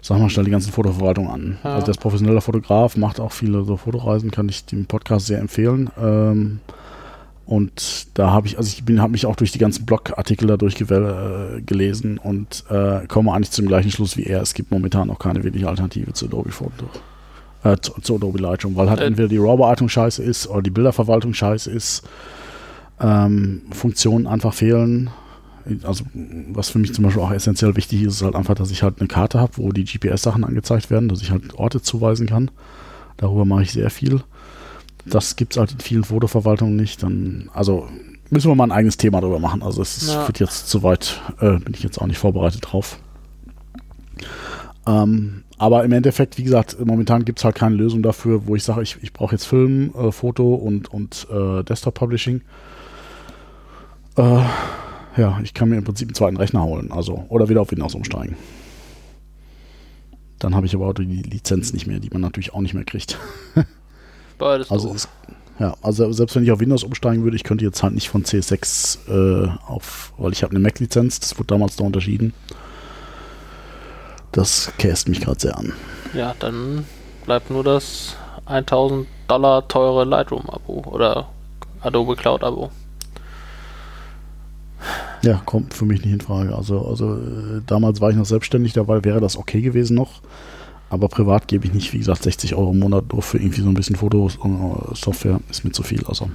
[0.00, 1.58] sag mal schnell die ganzen Fotoverwaltung an.
[1.62, 1.74] Ja.
[1.74, 5.38] Also der ist professioneller Fotograf, macht auch viele so Fotoreisen, kann ich dem Podcast sehr
[5.38, 5.90] empfehlen.
[6.00, 6.60] Ähm,
[7.46, 10.56] und da habe ich, also ich bin, habe mich auch durch die ganzen Blogartikel da
[10.56, 14.40] durchgelesen und äh, komme eigentlich zum gleichen Schluss wie er.
[14.42, 16.86] Es gibt momentan noch keine wirkliche Alternative zu Adobe Photo.
[17.64, 19.04] Äh, zu, zu Adobe Lightroom, weil halt Äh.
[19.04, 22.02] entweder die RAW-Bearbeitung scheiße ist oder die Bilderverwaltung scheiße ist.
[23.00, 25.10] Ähm, Funktionen einfach fehlen.
[25.84, 26.04] Also,
[26.52, 28.98] was für mich zum Beispiel auch essentiell wichtig ist, ist halt einfach, dass ich halt
[28.98, 32.50] eine Karte habe, wo die GPS-Sachen angezeigt werden, dass ich halt Orte zuweisen kann.
[33.16, 34.22] Darüber mache ich sehr viel.
[35.06, 37.02] Das gibt es halt in vielen Fotoverwaltungen nicht.
[37.04, 37.86] Dann, also
[38.30, 39.62] müssen wir mal ein eigenes Thema darüber machen.
[39.62, 40.26] Also es Ja.
[40.26, 42.98] wird jetzt zu weit, äh, bin ich jetzt auch nicht vorbereitet drauf.
[44.86, 48.64] Ähm, aber im Endeffekt, wie gesagt, momentan gibt es halt keine Lösung dafür, wo ich
[48.64, 52.40] sage, ich, ich brauche jetzt Film, äh, Foto und, und äh, Desktop-Publishing.
[54.16, 54.42] Äh,
[55.16, 57.94] ja, ich kann mir im Prinzip einen zweiten Rechner holen, also oder wieder auf Windows
[57.94, 58.36] umsteigen.
[60.38, 62.84] Dann habe ich aber auch die Lizenz nicht mehr, die man natürlich auch nicht mehr
[62.84, 63.18] kriegt.
[64.38, 65.08] Beides Also es,
[65.60, 68.24] ja, also selbst wenn ich auf Windows umsteigen würde, ich könnte jetzt halt nicht von
[68.24, 72.32] CS6 äh, auf, weil ich habe eine Mac-Lizenz, das wurde damals da unterschieden.
[74.32, 75.72] Das käst mich gerade sehr an.
[76.14, 76.84] Ja, dann
[77.26, 78.16] bleibt nur das
[78.46, 81.28] 1000 Dollar teure Lightroom-Abo oder
[81.82, 82.70] Adobe Cloud-Abo.
[85.22, 86.54] Ja, kommt für mich nicht in Frage.
[86.54, 90.20] Also, also äh, damals war ich noch selbstständig, dabei wäre das okay gewesen noch.
[90.90, 93.68] Aber privat gebe ich nicht, wie gesagt, 60 Euro im Monat nur für irgendwie so
[93.68, 95.40] ein bisschen Fotos und äh, Software.
[95.48, 96.04] Ist mir zu viel.
[96.06, 96.28] Also,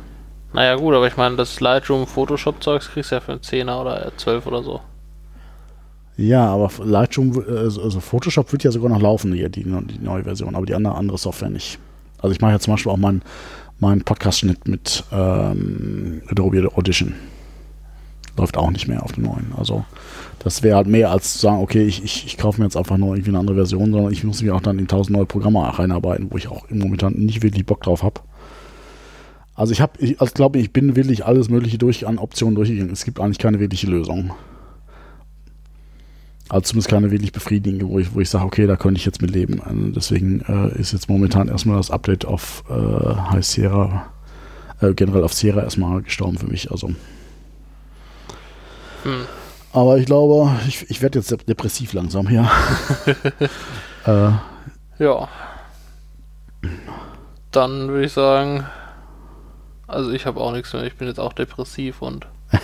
[0.53, 4.11] Naja gut, aber ich meine, das Lightroom Photoshop-Zeugs kriegst du ja für einen 10er oder
[4.15, 4.81] 12 oder so.
[6.17, 10.23] Ja, aber Lightroom, äh, also Photoshop wird ja sogar noch laufen, die, die, die neue
[10.23, 11.79] Version, aber die andere, andere Software nicht.
[12.19, 13.21] Also ich mache ja zum Beispiel auch meinen
[13.79, 17.13] mein Podcast-Schnitt mit ähm, Adobe Audition.
[18.35, 19.53] Läuft auch nicht mehr auf dem neuen.
[19.55, 19.85] Also
[20.39, 22.97] das wäre halt mehr als zu sagen, okay, ich, ich, ich kaufe mir jetzt einfach
[22.97, 25.59] nur irgendwie eine andere Version, sondern ich muss mich auch dann in tausend neue Programme
[25.59, 28.21] reinarbeiten, wo ich auch im Momentan nicht wirklich Bock drauf habe.
[29.55, 32.93] Also ich habe, ich also glaube ich, bin wirklich alles mögliche durch an Optionen durchgegangen.
[32.93, 34.31] Es gibt eigentlich keine wirkliche Lösung.
[36.49, 39.21] Also zumindest keine wirklich befriedigende, wo ich, wo ich sage, okay, da könnte ich jetzt
[39.21, 39.61] mit leben.
[39.61, 42.73] Also deswegen äh, ist jetzt momentan erstmal das Update auf äh,
[43.31, 44.07] High Sierra,
[44.81, 46.71] äh, generell auf Sierra erstmal gestorben für mich.
[46.71, 46.87] Also.
[49.03, 49.25] Hm.
[49.73, 52.49] Aber ich glaube, ich, ich werde jetzt dep- depressiv langsam, ja.
[54.05, 54.31] äh,
[55.03, 55.27] Ja.
[57.51, 58.65] Dann würde ich sagen,
[59.87, 60.83] also ich habe auch nichts mehr.
[60.83, 62.25] Ich bin jetzt auch depressiv und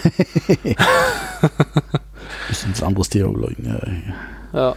[2.65, 3.65] ist ein anderes Thema, glaube ich.
[3.65, 3.79] Ja,
[4.53, 4.75] ja.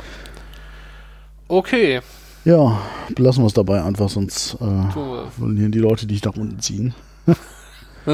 [1.49, 2.01] Okay,
[2.47, 2.79] ja,
[3.15, 6.95] belassen wir es dabei einfach, sonst äh, wollen hier die Leute dich nach unten ziehen.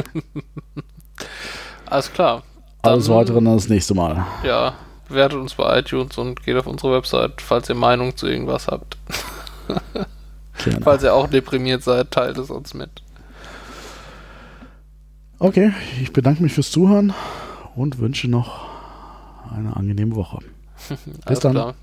[1.87, 2.43] Alles klar.
[2.81, 4.25] Alles Dann- weitere dann das nächste Mal.
[4.43, 4.73] Ja,
[5.07, 8.97] bewertet uns bei iTunes und geht auf unsere Website, falls ihr Meinung zu irgendwas habt.
[10.83, 12.89] Falls ihr auch deprimiert seid, teilt es uns mit.
[15.39, 17.13] Okay, ich bedanke mich fürs Zuhören
[17.75, 18.65] und wünsche noch
[19.53, 20.39] eine angenehme Woche.
[21.25, 21.53] Alles dann.
[21.53, 21.75] klar.